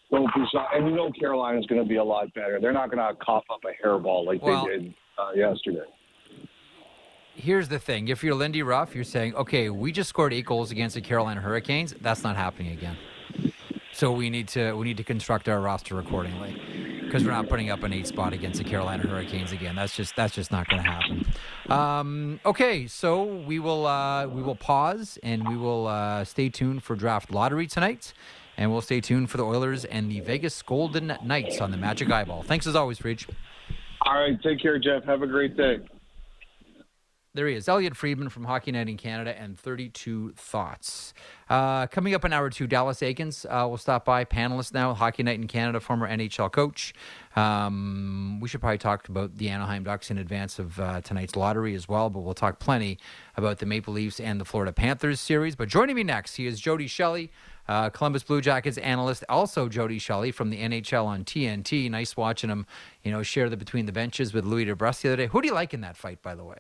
"Don't 0.10 0.26
be 0.34 0.44
so." 0.52 0.60
And 0.74 0.88
you 0.88 0.96
know 0.96 1.12
Carolina's 1.12 1.68
going 1.68 1.82
to 1.84 1.88
be 1.88 1.98
a 1.98 2.04
lot 2.04 2.34
better. 2.34 2.60
They're 2.60 2.74
not 2.74 2.90
going 2.90 2.98
to 3.08 3.14
cough 3.24 3.44
up 3.54 3.60
a 3.66 3.86
hairball 3.88 4.26
like 4.26 4.42
Well- 4.42 4.66
they 4.66 4.78
did 4.80 4.94
uh, 5.20 5.30
yesterday. 5.36 5.86
Here's 7.36 7.68
the 7.68 7.80
thing: 7.80 8.08
if 8.08 8.24
you're 8.24 8.36
Lindy 8.36 8.64
Ruff, 8.64 8.96
you're 8.96 9.04
saying, 9.04 9.36
"Okay, 9.36 9.70
we 9.70 9.92
just 9.92 10.10
scored 10.10 10.34
eight 10.34 10.46
goals 10.46 10.72
against 10.72 10.96
the 10.96 11.02
Carolina 11.02 11.42
Hurricanes. 11.42 11.94
That's 12.02 12.24
not 12.24 12.36
happening 12.36 12.72
again." 12.72 12.98
So 13.92 14.12
we 14.12 14.30
need 14.30 14.48
to 14.50 14.74
we 14.74 14.86
need 14.86 14.98
to 14.98 15.04
construct 15.04 15.48
our 15.48 15.62
roster 15.62 16.00
accordingly 16.00 16.60
because 17.02 17.24
we're 17.24 17.32
not 17.32 17.48
putting 17.48 17.70
up 17.70 17.84
an 17.84 17.94
eight 17.94 18.08
spot 18.08 18.34
against 18.34 18.58
the 18.58 18.66
Carolina 18.66 19.04
Hurricanes 19.04 19.54
again. 19.54 19.76
That's 19.76 19.96
just 19.96 20.16
that's 20.16 20.36
just 20.36 20.52
not 20.52 20.68
going 20.68 20.84
to 20.84 20.90
happen. 20.90 21.26
Um, 21.70 22.40
okay, 22.46 22.88
so 22.88 23.24
we 23.24 23.60
will 23.60 23.86
uh, 23.86 24.28
we 24.28 24.42
will 24.42 24.56
pause 24.56 25.18
and 25.24 25.48
we 25.48 25.56
will 25.56 25.88
uh, 25.88 26.26
stay 26.26 26.50
tuned 26.50 26.84
for 26.84 26.96
draft 26.96 27.32
lottery 27.32 27.68
tonight, 27.68 28.14
and 28.58 28.72
we'll 28.72 28.82
stay 28.82 29.00
tuned 29.00 29.30
for 29.30 29.38
the 29.38 29.46
Oilers 29.46 29.86
and 29.86 30.12
the 30.12 30.20
Vegas 30.20 30.62
Golden 30.62 31.18
Knights 31.24 31.62
on 31.62 31.72
the 31.72 31.78
Magic 31.78 32.12
Eyeball. 32.12 32.44
Thanks 32.44 32.68
as 32.68 32.76
always, 32.76 33.04
Reach. 33.06 33.28
All 34.02 34.14
right, 34.14 34.42
take 34.44 34.62
care, 34.62 34.78
Jeff. 34.78 35.06
Have 35.06 35.22
a 35.22 35.28
great 35.28 35.56
day. 35.56 35.80
There 37.36 37.50
he 37.50 37.56
is, 37.56 37.68
Elliotte 37.68 37.98
Friedman 37.98 38.30
from 38.30 38.46
Hockey 38.46 38.72
Night 38.72 38.88
in 38.88 38.96
Canada 38.96 39.38
and 39.38 39.60
32 39.60 40.32
Thoughts. 40.38 41.14
Uh, 41.50 41.86
coming 41.86 42.16
up 42.16 42.24
in 42.24 42.32
hour 42.32 42.50
two, 42.50 42.66
Dallas 42.66 43.02
Eakins 43.02 43.46
uh, 43.46 43.68
will 43.68 43.76
stop 43.76 44.06
by, 44.06 44.24
panelist 44.24 44.74
now, 44.74 44.94
Hockey 44.94 45.22
Night 45.22 45.38
in 45.38 45.46
Canada, 45.46 45.82
former 45.82 46.08
NHL 46.08 46.50
coach. 46.50 46.94
Um, 47.36 48.40
we 48.40 48.48
should 48.48 48.62
probably 48.62 48.78
talk 48.78 49.10
about 49.10 49.36
the 49.36 49.50
Anaheim 49.50 49.84
Ducks 49.84 50.10
in 50.10 50.18
advance 50.18 50.60
of 50.60 50.80
uh, 50.80 51.02
tonight's 51.02 51.36
lottery 51.36 51.76
as 51.76 51.90
well, 51.90 52.10
but 52.10 52.22
we'll 52.22 52.34
talk 52.34 52.60
plenty 52.60 52.98
about 53.36 53.58
the 53.58 53.66
Maple 53.66 53.94
Leafs 53.94 54.22
and 54.22 54.40
the 54.40 54.46
Florida 54.46 54.72
Panthers 54.72 55.20
series. 55.20 55.58
But 55.58 55.68
joining 55.68 55.98
me 55.98 56.04
next, 56.04 56.38
he 56.38 56.48
is 56.48 56.58
Jody 56.62 56.88
Shelley, 56.88 57.34
uh, 57.68 57.90
Columbus 57.90 58.24
Blue 58.24 58.40
Jackets 58.40 58.78
analyst, 58.78 59.26
also 59.28 59.68
Jody 59.68 60.00
Shelley 60.00 60.32
from 60.32 60.52
the 60.52 60.62
NHL 60.62 61.04
on 61.04 61.26
TNT. 61.26 61.92
Nice 61.92 62.16
watching 62.16 62.50
him, 62.50 62.66
you 63.04 63.12
know, 63.12 63.24
share 63.24 63.50
the 63.50 63.58
between 63.58 63.88
the 63.88 63.92
benches 63.92 64.34
with 64.34 64.46
Louie 64.46 64.66
DeBrusk 64.66 65.02
the 65.02 65.10
other 65.10 65.18
day. 65.18 65.28
Who 65.28 65.42
do 65.42 65.50
you 65.50 65.54
like 65.54 65.74
in 65.74 65.82
that 65.82 65.98
fight, 65.98 66.22
by 66.22 66.34
the 66.34 66.46
way? 66.46 66.60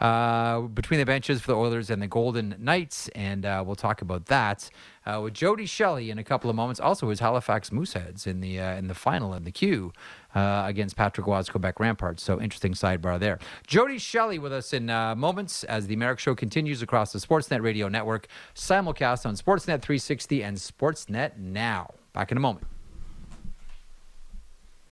Uh, 0.00 0.60
between 0.60 1.00
the 1.00 1.06
benches 1.06 1.40
for 1.40 1.48
the 1.48 1.56
Oilers 1.56 1.88
and 1.88 2.02
the 2.02 2.06
Golden 2.06 2.54
Knights, 2.58 3.08
and 3.14 3.46
uh, 3.46 3.62
we'll 3.66 3.76
talk 3.76 4.02
about 4.02 4.26
that 4.26 4.68
uh, 5.06 5.20
with 5.22 5.32
Jody 5.32 5.64
Shelley 5.64 6.10
in 6.10 6.18
a 6.18 6.24
couple 6.24 6.50
of 6.50 6.56
moments. 6.56 6.80
Also, 6.80 7.08
his 7.08 7.20
Halifax 7.20 7.70
Mooseheads 7.70 8.26
in 8.26 8.40
the 8.40 8.60
uh, 8.60 8.74
in 8.74 8.88
the 8.88 8.94
final 8.94 9.32
in 9.32 9.44
the 9.44 9.50
Q 9.50 9.92
uh, 10.34 10.64
against 10.66 10.96
Patrick 10.96 11.26
Roy's 11.26 11.48
Quebec 11.48 11.80
Ramparts. 11.80 12.22
So 12.22 12.40
interesting 12.40 12.74
sidebar 12.74 13.18
there. 13.18 13.38
Jody 13.66 13.98
Shelley 13.98 14.38
with 14.38 14.52
us 14.52 14.74
in 14.74 14.90
uh, 14.90 15.14
moments 15.14 15.64
as 15.64 15.86
the 15.86 15.96
Marek 15.96 16.18
Show 16.18 16.34
continues 16.34 16.82
across 16.82 17.12
the 17.12 17.18
Sportsnet 17.18 17.62
Radio 17.62 17.88
Network, 17.88 18.26
simulcast 18.54 19.24
on 19.24 19.34
Sportsnet 19.34 19.80
360 19.80 20.42
and 20.42 20.58
Sportsnet 20.58 21.38
Now. 21.38 21.94
Back 22.12 22.30
in 22.30 22.36
a 22.36 22.40
moment. 22.40 22.66